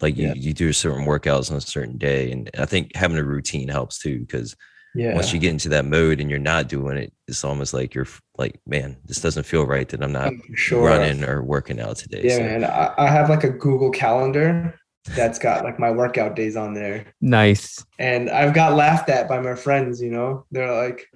like 0.00 0.16
you, 0.16 0.28
yeah. 0.28 0.34
you 0.34 0.52
do 0.52 0.72
certain 0.72 1.04
workouts 1.04 1.50
on 1.50 1.56
a 1.56 1.60
certain 1.60 1.98
day. 1.98 2.30
And 2.30 2.48
I 2.56 2.64
think 2.64 2.94
having 2.94 3.18
a 3.18 3.24
routine 3.24 3.68
helps 3.68 3.98
too, 3.98 4.20
because 4.20 4.54
yeah. 4.94 5.14
once 5.14 5.32
you 5.32 5.40
get 5.40 5.50
into 5.50 5.70
that 5.70 5.84
mode 5.84 6.20
and 6.20 6.30
you're 6.30 6.38
not 6.38 6.68
doing 6.68 6.96
it, 6.96 7.12
it's 7.26 7.42
almost 7.42 7.74
like 7.74 7.92
you're 7.92 8.06
like, 8.36 8.60
man, 8.66 8.96
this 9.04 9.20
doesn't 9.20 9.44
feel 9.44 9.64
right 9.64 9.88
that 9.88 10.02
I'm 10.02 10.12
not 10.12 10.32
sure. 10.54 10.86
running 10.86 11.24
or 11.24 11.42
working 11.42 11.80
out 11.80 11.96
today. 11.96 12.22
Yeah, 12.24 12.36
so. 12.36 12.42
man. 12.42 12.64
I, 12.64 12.94
I 12.98 13.08
have 13.08 13.28
like 13.28 13.44
a 13.44 13.50
Google 13.50 13.90
calendar 13.90 14.78
that's 15.10 15.38
got 15.38 15.64
like 15.64 15.78
my 15.78 15.90
workout 15.90 16.34
days 16.34 16.56
on 16.56 16.74
there. 16.74 17.12
Nice. 17.20 17.84
And 17.98 18.30
I've 18.30 18.54
got 18.54 18.74
laughed 18.74 19.08
at 19.08 19.28
by 19.28 19.40
my 19.40 19.54
friends, 19.54 20.00
you 20.00 20.10
know, 20.10 20.46
they're 20.50 20.72
like, 20.72 21.06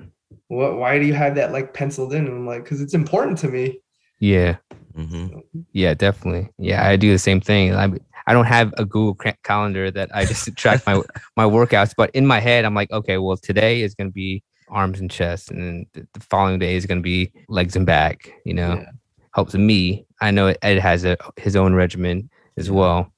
what, 0.49 0.77
why 0.77 0.99
do 0.99 1.07
you 1.07 1.15
have 1.15 1.35
that 1.37 1.53
like 1.53 1.75
penciled 1.75 2.13
in? 2.13 2.27
And 2.27 2.37
I'm 2.37 2.47
like, 2.47 2.65
cause 2.65 2.81
it's 2.81 2.95
important 2.95 3.39
to 3.39 3.49
me. 3.49 3.81
Yeah. 4.21 4.57
Mm-hmm. 4.95 5.39
Yeah, 5.73 5.95
definitely. 5.95 6.51
Yeah, 6.59 6.87
I 6.87 6.97
do 6.97 7.13
the 7.13 7.19
same 7.19 7.41
thing. 7.41 7.75
I 7.75 7.91
I 8.27 8.35
don't 8.35 8.47
have 8.47 8.75
a 8.77 8.85
Google 8.85 9.15
calendar 9.43 9.91
that 9.91 10.15
I 10.15 10.27
just 10.27 10.55
track 10.57 10.85
my 10.87 11.01
my 11.37 11.45
workouts, 11.45 11.95
but 11.97 12.11
in 12.11 12.27
my 12.27 12.41
head, 12.41 12.65
I'm 12.65 12.75
like, 12.75 12.91
okay, 12.91 13.17
well, 13.17 13.37
today 13.37 13.81
is 13.81 13.95
going 13.95 14.09
to 14.09 14.13
be 14.13 14.43
arms 14.71 15.01
and 15.01 15.11
chest, 15.11 15.51
and 15.51 15.87
then 15.95 16.07
the 16.13 16.21
following 16.21 16.59
day 16.59 16.77
is 16.77 16.87
going 16.87 16.99
to 16.99 17.03
be 17.03 17.33
legs 17.49 17.77
and 17.77 17.87
back. 17.87 18.33
You 18.45 18.55
know, 18.55 18.75
yeah. 18.75 18.91
helps 19.35 19.55
me. 19.55 20.07
I 20.21 20.31
know 20.31 20.55
Ed 20.63 20.79
has 20.79 21.05
a 21.05 21.17
his 21.37 21.57
own 21.57 21.75
regimen 21.75 22.31
as 22.57 22.71
well. 22.71 23.13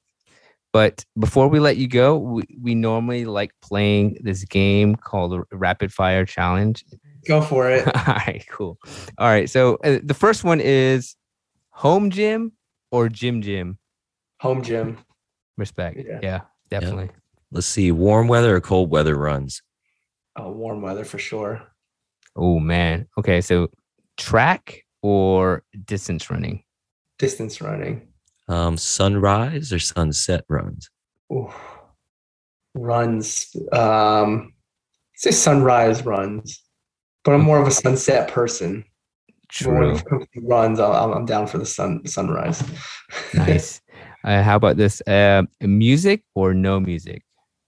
But 0.73 1.03
before 1.19 1.49
we 1.49 1.59
let 1.59 1.75
you 1.75 1.87
go, 1.87 2.17
we, 2.17 2.43
we 2.61 2.75
normally 2.75 3.25
like 3.25 3.51
playing 3.61 4.17
this 4.23 4.45
game 4.45 4.95
called 4.95 5.43
Rapid 5.51 5.91
Fire 5.91 6.25
Challenge. 6.25 6.85
Go 7.27 7.41
for 7.41 7.69
it. 7.69 7.85
All 7.95 8.13
right, 8.15 8.45
cool. 8.49 8.77
All 9.17 9.27
right, 9.27 9.49
so 9.49 9.77
uh, 9.83 9.99
the 10.01 10.13
first 10.13 10.45
one 10.45 10.61
is 10.61 11.15
home 11.71 12.09
gym 12.09 12.53
or 12.89 13.09
gym 13.09 13.41
gym 13.41 13.77
home 14.41 14.63
gym. 14.63 14.97
Respect. 15.57 15.97
Yeah, 15.97 16.19
yeah 16.23 16.41
definitely. 16.69 17.05
Yeah. 17.05 17.19
Let's 17.51 17.67
see, 17.67 17.91
warm 17.91 18.27
weather 18.27 18.55
or 18.55 18.61
cold 18.61 18.89
weather 18.89 19.15
runs? 19.15 19.61
Oh, 20.35 20.51
warm 20.51 20.81
weather 20.81 21.03
for 21.03 21.19
sure. 21.19 21.61
Oh 22.35 22.59
man. 22.59 23.07
Okay, 23.17 23.41
so 23.41 23.69
track 24.17 24.85
or 25.01 25.63
distance 25.85 26.29
running? 26.29 26.63
Distance 27.19 27.61
running. 27.61 28.07
Um, 28.47 28.77
sunrise 28.77 29.71
or 29.71 29.79
sunset 29.79 30.43
runs? 30.49 30.89
Ooh. 31.31 31.51
Runs. 32.73 33.55
Um, 33.71 34.53
say 35.15 35.31
sunrise 35.31 36.05
runs, 36.05 36.63
but 37.23 37.33
I'm 37.33 37.41
more 37.41 37.61
of 37.61 37.67
a 37.67 37.71
sunset 37.71 38.29
person. 38.29 38.85
True. 39.49 39.87
When 39.87 39.95
it 39.95 40.05
comes 40.05 40.25
to 40.33 40.41
runs, 40.41 40.79
I'm, 40.79 41.11
I'm 41.11 41.25
down 41.25 41.47
for 41.47 41.57
the 41.57 41.65
sun 41.65 42.05
sunrise. 42.07 42.63
nice. 43.33 43.81
Uh, 44.23 44.41
how 44.41 44.55
about 44.55 44.77
this? 44.77 45.01
Uh, 45.05 45.43
music 45.59 46.23
or 46.35 46.53
no 46.53 46.79
music? 46.79 47.23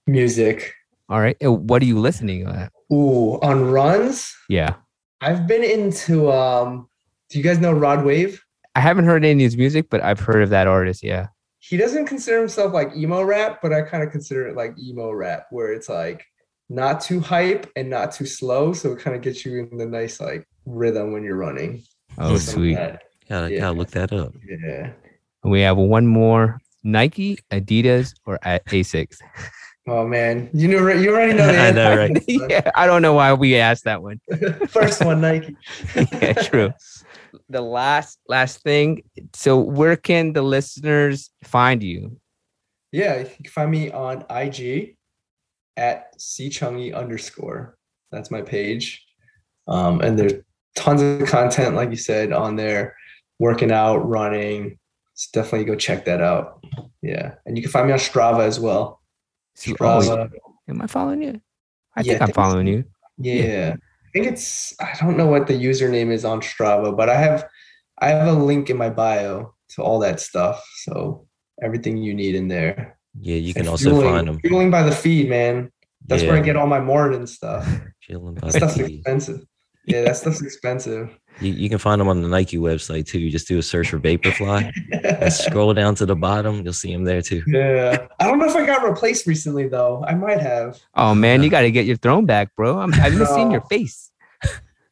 Music. 0.06 0.72
All 1.08 1.20
right. 1.20 1.36
What 1.42 1.82
are 1.82 1.86
you 1.86 1.98
listening 1.98 2.46
at? 2.46 2.72
Ooh, 2.92 3.38
on 3.42 3.70
runs? 3.70 4.34
Yeah. 4.48 4.74
I've 5.20 5.46
been 5.46 5.64
into 5.64 6.30
um 6.30 6.88
do 7.30 7.38
you 7.38 7.44
guys 7.44 7.58
know 7.58 7.72
Rod 7.72 8.04
Wave? 8.04 8.42
I 8.74 8.80
haven't 8.80 9.04
heard 9.04 9.24
any 9.24 9.44
of 9.44 9.50
his 9.50 9.56
music, 9.56 9.88
but 9.90 10.02
I've 10.02 10.20
heard 10.20 10.42
of 10.42 10.50
that 10.50 10.66
artist, 10.66 11.02
yeah. 11.02 11.28
He 11.60 11.76
doesn't 11.76 12.06
consider 12.06 12.38
himself 12.38 12.72
like 12.72 12.94
emo 12.94 13.22
rap, 13.22 13.60
but 13.62 13.72
I 13.72 13.82
kind 13.82 14.02
of 14.02 14.10
consider 14.10 14.46
it 14.46 14.56
like 14.56 14.78
emo 14.78 15.10
rap 15.12 15.46
where 15.50 15.72
it's 15.72 15.88
like 15.88 16.24
not 16.68 17.00
too 17.00 17.20
hype 17.20 17.70
and 17.76 17.88
not 17.88 18.12
too 18.12 18.26
slow, 18.26 18.72
so 18.72 18.92
it 18.92 18.98
kind 18.98 19.16
of 19.16 19.22
gets 19.22 19.44
you 19.44 19.58
in 19.60 19.78
the 19.78 19.86
nice 19.86 20.20
like 20.20 20.46
rhythm 20.66 21.12
when 21.12 21.22
you're 21.22 21.36
running. 21.36 21.82
Oh, 22.18 22.36
sweet. 22.36 22.74
Gotta, 22.74 23.52
yeah. 23.52 23.60
gotta 23.60 23.78
look 23.78 23.90
that 23.92 24.12
up. 24.12 24.34
Yeah. 24.46 24.92
We 25.42 25.60
have 25.60 25.76
one 25.76 26.06
more 26.06 26.58
Nike, 26.82 27.38
Adidas, 27.50 28.14
or 28.26 28.38
Asics. 28.44 29.18
Oh 29.86 30.06
man, 30.06 30.48
you 30.54 30.68
know 30.68 30.88
you 30.88 31.10
already 31.10 31.34
know 31.34 31.46
the 31.46 31.60
I 31.68 31.70
know, 31.70 31.96
right? 31.96 32.24
yeah, 32.26 32.70
I 32.74 32.86
don't 32.86 33.02
know 33.02 33.12
why 33.12 33.34
we 33.34 33.56
asked 33.56 33.84
that 33.84 34.02
one. 34.02 34.18
First 34.68 35.04
one, 35.04 35.20
Nike. 35.20 35.56
yeah, 35.94 36.32
true. 36.32 36.72
The 37.50 37.60
last 37.60 38.18
last 38.26 38.62
thing. 38.62 39.02
So, 39.34 39.58
where 39.58 39.96
can 39.96 40.32
the 40.32 40.40
listeners 40.40 41.30
find 41.42 41.82
you? 41.82 42.18
Yeah, 42.92 43.18
you 43.18 43.26
can 43.26 43.44
find 43.46 43.70
me 43.70 43.90
on 43.90 44.24
IG 44.30 44.96
at 45.76 46.18
cchungy 46.18 46.94
underscore. 46.94 47.76
That's 48.10 48.30
my 48.30 48.40
page, 48.40 49.04
um, 49.68 50.00
and 50.00 50.18
there's 50.18 50.42
tons 50.76 51.02
of 51.02 51.28
content, 51.28 51.74
like 51.74 51.90
you 51.90 51.96
said, 51.96 52.32
on 52.32 52.56
there. 52.56 52.96
Working 53.38 53.72
out, 53.72 53.98
running, 54.08 54.78
so 55.12 55.28
definitely 55.34 55.66
go 55.66 55.74
check 55.74 56.06
that 56.06 56.22
out. 56.22 56.64
Yeah, 57.02 57.34
and 57.44 57.58
you 57.58 57.62
can 57.62 57.70
find 57.70 57.86
me 57.86 57.92
on 57.92 57.98
Strava 57.98 58.40
as 58.40 58.58
well. 58.58 59.02
Strava. 59.56 60.08
Oh, 60.08 60.12
uh, 60.12 60.28
am 60.68 60.82
I 60.82 60.86
following 60.86 61.22
you? 61.22 61.40
I 61.96 62.00
yeah, 62.00 62.12
think 62.12 62.22
I'm 62.22 62.32
following 62.32 62.66
you. 62.66 62.84
Yeah. 63.18 63.34
yeah, 63.34 63.76
I 63.76 64.08
think 64.12 64.26
it's. 64.26 64.74
I 64.80 64.94
don't 65.00 65.16
know 65.16 65.26
what 65.26 65.46
the 65.46 65.54
username 65.54 66.10
is 66.10 66.24
on 66.24 66.40
Strava, 66.40 66.96
but 66.96 67.08
I 67.08 67.16
have, 67.16 67.46
I 67.98 68.08
have 68.08 68.28
a 68.28 68.32
link 68.32 68.70
in 68.70 68.76
my 68.76 68.90
bio. 68.90 69.54
to 69.70 69.82
all 69.82 69.98
that 70.00 70.20
stuff. 70.20 70.64
So 70.84 71.26
everything 71.62 71.96
you 71.98 72.14
need 72.14 72.34
in 72.34 72.48
there. 72.48 72.98
Yeah, 73.20 73.36
you 73.36 73.52
can 73.52 73.62
and 73.62 73.68
also 73.68 73.90
fueling, 73.90 74.10
find 74.10 74.28
them. 74.28 74.40
Fueling 74.40 74.70
by 74.70 74.82
the 74.82 74.92
feed, 74.92 75.28
man. 75.28 75.70
That's 76.06 76.22
yeah. 76.22 76.30
where 76.30 76.38
I 76.38 76.42
get 76.42 76.56
all 76.56 76.66
my 76.66 76.80
morning 76.80 77.26
stuff. 77.26 77.66
Fueling 78.02 78.34
by 78.34 78.50
stuff's 78.50 78.76
expensive. 78.76 79.40
Yeah, 79.86 80.02
that 80.02 80.16
stuff's 80.16 80.42
expensive. 80.42 81.16
You, 81.40 81.52
you 81.52 81.68
can 81.68 81.78
find 81.78 82.00
them 82.00 82.08
on 82.08 82.22
the 82.22 82.28
Nike 82.28 82.58
website 82.58 83.06
too. 83.06 83.18
You 83.18 83.30
just 83.30 83.48
do 83.48 83.58
a 83.58 83.62
search 83.62 83.90
for 83.90 83.98
Vaporfly 83.98 84.72
and 85.20 85.32
scroll 85.32 85.74
down 85.74 85.94
to 85.96 86.06
the 86.06 86.14
bottom. 86.14 86.62
You'll 86.62 86.72
see 86.72 86.92
them 86.92 87.04
there 87.04 87.22
too. 87.22 87.42
Yeah. 87.46 88.06
I 88.20 88.26
don't 88.26 88.38
know 88.38 88.46
if 88.46 88.54
I 88.54 88.64
got 88.64 88.88
replaced 88.88 89.26
recently 89.26 89.68
though. 89.68 90.04
I 90.06 90.14
might 90.14 90.40
have. 90.40 90.80
Oh 90.94 91.14
man, 91.14 91.42
you 91.42 91.50
got 91.50 91.62
to 91.62 91.70
get 91.70 91.86
your 91.86 91.96
throne 91.96 92.24
back, 92.24 92.54
bro. 92.56 92.78
I'm, 92.78 92.94
I've 92.94 93.14
no. 93.14 93.24
seen 93.24 93.50
your 93.50 93.62
face. 93.62 94.10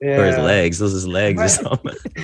Yeah. 0.01 0.19
Or 0.19 0.27
his 0.27 0.39
legs. 0.39 0.79
Those 0.81 0.93
his 0.93 1.07
legs 1.07 1.41
or 1.41 1.49
something. 1.49 1.95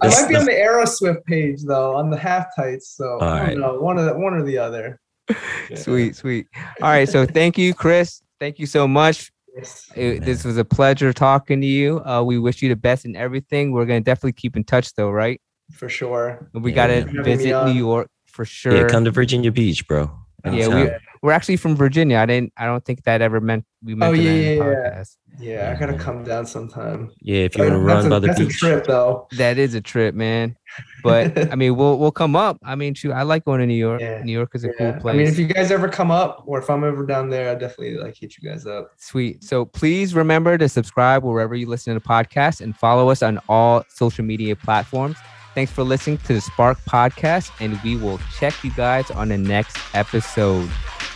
I 0.00 0.08
might 0.08 0.28
be 0.28 0.36
on 0.36 0.46
the 0.46 0.52
Aeroswift 0.52 1.22
page 1.24 1.62
though, 1.64 1.94
on 1.94 2.08
the 2.08 2.16
half 2.16 2.46
tights. 2.56 2.96
So 2.96 3.18
All 3.18 3.22
I 3.22 3.38
don't 3.38 3.46
right. 3.46 3.58
know. 3.58 3.78
One 3.78 3.98
of 3.98 4.06
the, 4.06 4.14
one 4.18 4.32
or 4.32 4.42
the 4.42 4.56
other. 4.56 4.98
Yeah. 5.28 5.76
Sweet, 5.76 6.16
sweet. 6.16 6.46
All 6.80 6.88
right. 6.88 7.08
So 7.08 7.26
thank 7.26 7.58
you, 7.58 7.74
Chris. 7.74 8.22
Thank 8.40 8.58
you 8.58 8.66
so 8.66 8.88
much. 8.88 9.30
Yes. 9.54 9.90
It, 9.94 10.24
this 10.24 10.44
was 10.44 10.56
a 10.56 10.64
pleasure 10.64 11.12
talking 11.12 11.60
to 11.60 11.66
you. 11.66 12.00
Uh, 12.04 12.22
we 12.22 12.38
wish 12.38 12.62
you 12.62 12.68
the 12.68 12.76
best 12.76 13.04
in 13.04 13.16
everything. 13.16 13.72
We're 13.72 13.84
gonna 13.84 14.00
definitely 14.00 14.32
keep 14.32 14.56
in 14.56 14.64
touch 14.64 14.94
though, 14.94 15.10
right? 15.10 15.40
For 15.72 15.88
sure. 15.88 16.48
We 16.54 16.70
yeah. 16.70 16.74
gotta 16.74 17.22
visit 17.22 17.64
New 17.66 17.72
York 17.72 18.08
for 18.26 18.44
sure. 18.44 18.74
Yeah, 18.74 18.88
come 18.88 19.04
to 19.04 19.10
Virginia 19.10 19.52
Beach, 19.52 19.86
bro. 19.86 20.10
Yeah, 20.44 20.68
we, 20.68 20.90
we're 21.22 21.32
actually 21.32 21.56
from 21.56 21.76
Virginia. 21.76 22.18
I 22.18 22.26
didn't. 22.26 22.52
I 22.56 22.66
don't 22.66 22.84
think 22.84 23.04
that 23.04 23.22
ever 23.22 23.40
meant 23.40 23.64
we 23.82 23.94
meant. 23.94 24.10
Oh 24.10 24.12
yeah, 24.12 24.32
yeah, 24.32 24.64
yeah. 24.64 25.04
Yeah, 25.38 25.74
I 25.74 25.80
gotta 25.80 25.96
come 25.96 26.24
down 26.24 26.46
sometime. 26.46 27.10
Yeah, 27.20 27.44
if 27.44 27.56
you 27.56 27.64
want 27.64 27.74
to 27.74 27.78
run 27.78 28.06
a, 28.06 28.10
by 28.10 28.18
the 28.18 28.26
that's 28.28 28.40
beach. 28.40 28.54
a 28.54 28.58
trip 28.58 28.86
though. 28.86 29.28
That 29.32 29.56
is 29.56 29.74
a 29.74 29.80
trip, 29.80 30.14
man. 30.14 30.56
But 31.02 31.52
I 31.52 31.56
mean, 31.56 31.76
we'll 31.76 31.98
we'll 31.98 32.12
come 32.12 32.34
up. 32.36 32.58
I 32.62 32.76
mean, 32.76 32.94
shoot, 32.94 33.12
I 33.12 33.22
like 33.22 33.44
going 33.44 33.60
to 33.60 33.66
New 33.66 33.74
York. 33.74 34.00
Yeah. 34.00 34.22
New 34.22 34.32
York 34.32 34.52
is 34.54 34.64
a 34.64 34.68
yeah. 34.68 34.92
cool 34.92 35.00
place. 35.00 35.14
I 35.14 35.18
mean, 35.18 35.26
if 35.26 35.38
you 35.38 35.46
guys 35.46 35.70
ever 35.70 35.88
come 35.88 36.10
up, 36.10 36.44
or 36.46 36.60
if 36.60 36.70
I'm 36.70 36.84
ever 36.84 37.04
down 37.04 37.28
there, 37.28 37.50
I 37.50 37.54
definitely 37.54 37.98
like 37.98 38.16
hit 38.16 38.36
you 38.38 38.48
guys 38.48 38.66
up. 38.66 38.92
Sweet. 38.96 39.44
So 39.44 39.64
please 39.64 40.14
remember 40.14 40.56
to 40.56 40.68
subscribe 40.68 41.24
wherever 41.24 41.54
you 41.54 41.66
listen 41.66 41.92
to 41.94 42.00
podcasts 42.00 42.60
and 42.60 42.74
follow 42.76 43.10
us 43.10 43.22
on 43.22 43.38
all 43.48 43.84
social 43.88 44.24
media 44.24 44.56
platforms. 44.56 45.16
Thanks 45.54 45.70
for 45.70 45.84
listening 45.84 46.18
to 46.18 46.34
the 46.34 46.40
Spark 46.40 46.78
Podcast, 46.88 47.50
and 47.60 47.78
we 47.82 47.96
will 47.96 48.18
check 48.38 48.54
you 48.64 48.70
guys 48.70 49.10
on 49.10 49.28
the 49.28 49.38
next 49.38 49.76
episode. 49.94 50.70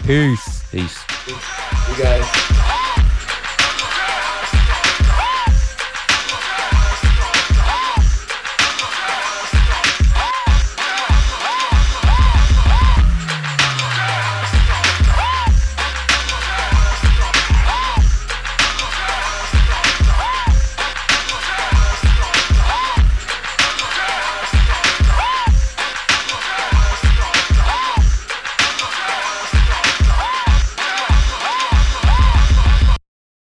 Peace. 0.04 0.70
Peace. 0.70 1.02
Peace. 1.24 1.44
You 1.88 2.02
guys. 2.02 2.85